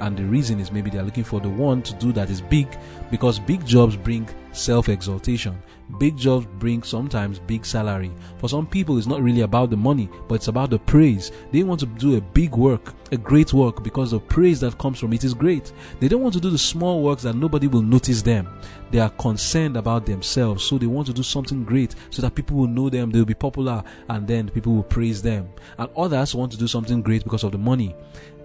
and 0.00 0.16
the 0.16 0.24
reason 0.24 0.60
is 0.60 0.70
maybe 0.70 0.90
they're 0.90 1.02
looking 1.02 1.24
for 1.24 1.40
the 1.40 1.48
one 1.48 1.82
to 1.82 1.94
do 1.94 2.12
that 2.12 2.28
is 2.30 2.40
big 2.40 2.68
because 3.10 3.38
big 3.38 3.64
jobs 3.64 3.96
bring 3.96 4.28
self 4.56 4.88
exaltation. 4.88 5.60
Big 5.98 6.16
jobs 6.16 6.46
bring 6.58 6.82
sometimes 6.82 7.38
big 7.38 7.64
salary. 7.64 8.10
For 8.38 8.48
some 8.48 8.66
people, 8.66 8.98
it's 8.98 9.06
not 9.06 9.22
really 9.22 9.42
about 9.42 9.70
the 9.70 9.76
money, 9.76 10.08
but 10.26 10.36
it's 10.36 10.48
about 10.48 10.70
the 10.70 10.80
praise. 10.80 11.30
They 11.52 11.62
want 11.62 11.78
to 11.80 11.86
do 11.86 12.16
a 12.16 12.20
big 12.20 12.56
work, 12.56 12.94
a 13.12 13.16
great 13.16 13.52
work, 13.52 13.84
because 13.84 14.10
the 14.10 14.18
praise 14.18 14.58
that 14.60 14.78
comes 14.78 14.98
from 14.98 15.12
it 15.12 15.22
is 15.22 15.32
great. 15.32 15.72
They 16.00 16.08
don't 16.08 16.22
want 16.22 16.34
to 16.34 16.40
do 16.40 16.50
the 16.50 16.58
small 16.58 17.02
works 17.02 17.22
that 17.22 17.36
nobody 17.36 17.68
will 17.68 17.82
notice 17.82 18.20
them. 18.20 18.48
They 18.90 18.98
are 18.98 19.10
concerned 19.10 19.76
about 19.76 20.06
themselves, 20.06 20.64
so 20.64 20.76
they 20.76 20.86
want 20.86 21.06
to 21.06 21.12
do 21.12 21.22
something 21.22 21.64
great 21.64 21.94
so 22.10 22.22
that 22.22 22.34
people 22.34 22.56
will 22.56 22.66
know 22.66 22.88
them, 22.90 23.10
they'll 23.10 23.24
be 23.24 23.34
popular, 23.34 23.84
and 24.08 24.26
then 24.26 24.48
people 24.48 24.74
will 24.74 24.82
praise 24.82 25.22
them. 25.22 25.48
And 25.78 25.88
others 25.96 26.34
want 26.34 26.50
to 26.52 26.58
do 26.58 26.66
something 26.66 27.00
great 27.02 27.22
because 27.22 27.44
of 27.44 27.52
the 27.52 27.58
money 27.58 27.94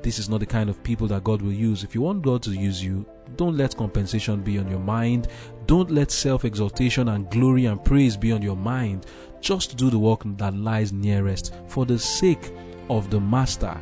this 0.03 0.19
is 0.19 0.29
not 0.29 0.39
the 0.39 0.45
kind 0.45 0.69
of 0.69 0.83
people 0.83 1.07
that 1.07 1.23
God 1.23 1.41
will 1.41 1.51
use. 1.51 1.83
If 1.83 1.95
you 1.95 2.01
want 2.01 2.21
God 2.21 2.41
to 2.43 2.51
use 2.51 2.83
you, 2.83 3.05
don't 3.35 3.57
let 3.57 3.77
compensation 3.77 4.41
be 4.41 4.57
on 4.57 4.69
your 4.69 4.79
mind. 4.79 5.27
Don't 5.65 5.91
let 5.91 6.11
self 6.11 6.45
exaltation 6.45 7.09
and 7.09 7.29
glory 7.29 7.65
and 7.65 7.83
praise 7.83 8.17
be 8.17 8.31
on 8.31 8.41
your 8.41 8.55
mind. 8.55 9.05
Just 9.41 9.77
do 9.77 9.89
the 9.89 9.99
work 9.99 10.21
that 10.37 10.55
lies 10.55 10.91
nearest 10.91 11.53
for 11.67 11.85
the 11.85 11.97
sake 11.97 12.51
of 12.89 13.09
the 13.09 13.19
Master. 13.19 13.77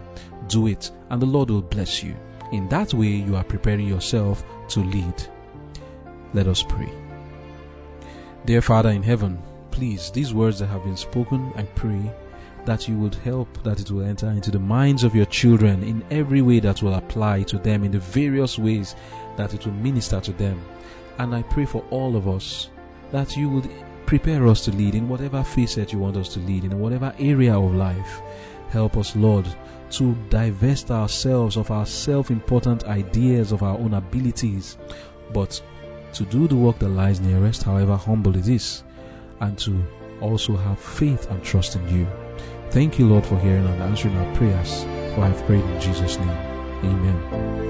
Do 0.48 0.68
it, 0.68 0.92
and 1.10 1.22
the 1.22 1.26
Lord 1.26 1.50
will 1.50 1.62
bless 1.62 2.04
you. 2.04 2.16
In 2.52 2.68
that 2.70 2.94
way, 2.94 3.08
you 3.08 3.36
are 3.36 3.44
preparing 3.44 3.88
yourself 3.88 4.44
to 4.70 4.80
lead. 4.80 5.24
Let 6.34 6.48
us 6.48 6.64
pray. 6.64 6.92
Dear 8.46 8.62
Father 8.62 8.90
in 8.90 9.04
heaven, 9.04 9.42
please, 9.72 10.12
these 10.12 10.34
words 10.34 10.60
that 10.60 10.68
have 10.68 10.84
been 10.84 10.98
spoken, 10.98 11.52
I 11.56 11.64
pray 11.64 12.12
that 12.66 12.88
you 12.88 12.98
would 12.98 13.16
help 13.16 13.64
that 13.64 13.80
it 13.80 13.90
will 13.90 14.04
enter 14.04 14.28
into 14.28 14.52
the 14.52 14.60
minds 14.60 15.04
of 15.04 15.16
your 15.16 15.26
children 15.26 15.84
in 15.84 16.04
every 16.12 16.42
way 16.42 16.60
that 16.60 16.84
will 16.84 16.96
apply 16.96 17.44
to 17.44 17.58
them 17.58 17.84
in 17.84 17.92
the 17.92 18.00
various 18.00 18.60
ways 18.60 18.96
that 19.38 19.54
it 19.54 19.66
will 19.66 19.74
minister 19.74 20.20
to 20.20 20.32
them. 20.34 20.62
And 21.18 21.34
I 21.34 21.42
pray 21.44 21.66
for 21.66 21.84
all 21.90 22.16
of 22.16 22.28
us 22.28 22.70
that 23.12 23.36
you 23.36 23.50
would 23.50 23.70
prepare 24.06 24.48
us 24.48 24.66
to 24.66 24.72
lead 24.72 24.96
in 24.96 25.08
whatever 25.08 25.44
facet 25.44 25.94
you 25.94 26.00
want 26.00 26.18
us 26.18 26.34
to 26.34 26.40
lead, 26.40 26.64
in 26.64 26.80
whatever 26.80 27.14
area 27.20 27.58
of 27.58 27.76
life. 27.76 28.22
Help 28.70 28.98
us, 28.98 29.16
Lord, 29.16 29.48
to 29.92 30.16
divest 30.30 30.92
ourselves 30.92 31.58
of 31.58 31.72
our 31.72 31.86
self 31.86 32.30
important 32.30 32.86
ideas 32.86 33.52
of 33.52 33.64
our 33.64 33.78
own 33.78 33.94
abilities, 33.96 34.78
but 35.34 35.62
to 36.14 36.24
do 36.26 36.48
the 36.48 36.56
work 36.56 36.80
that 36.80 36.90
lies 36.90 37.20
nearest, 37.20 37.64
however 37.64 37.96
humble 37.96 38.36
it 38.36 38.48
is, 38.48 38.84
and 39.42 39.58
to 39.60 39.84
also 40.22 40.56
have 40.56 40.80
faith 40.80 41.30
and 41.30 41.44
trust 41.44 41.76
in 41.76 41.88
you. 41.90 42.29
Thank 42.72 43.00
you, 43.00 43.08
Lord, 43.08 43.26
for 43.26 43.40
hearing 43.40 43.66
and 43.66 43.82
answering 43.82 44.16
our 44.16 44.36
prayers. 44.36 44.84
For 45.16 45.22
I 45.22 45.30
have 45.30 45.46
prayed 45.46 45.66
in 45.66 45.82
Jesus' 45.82 46.18
name. 46.18 46.30
Amen. 46.84 47.69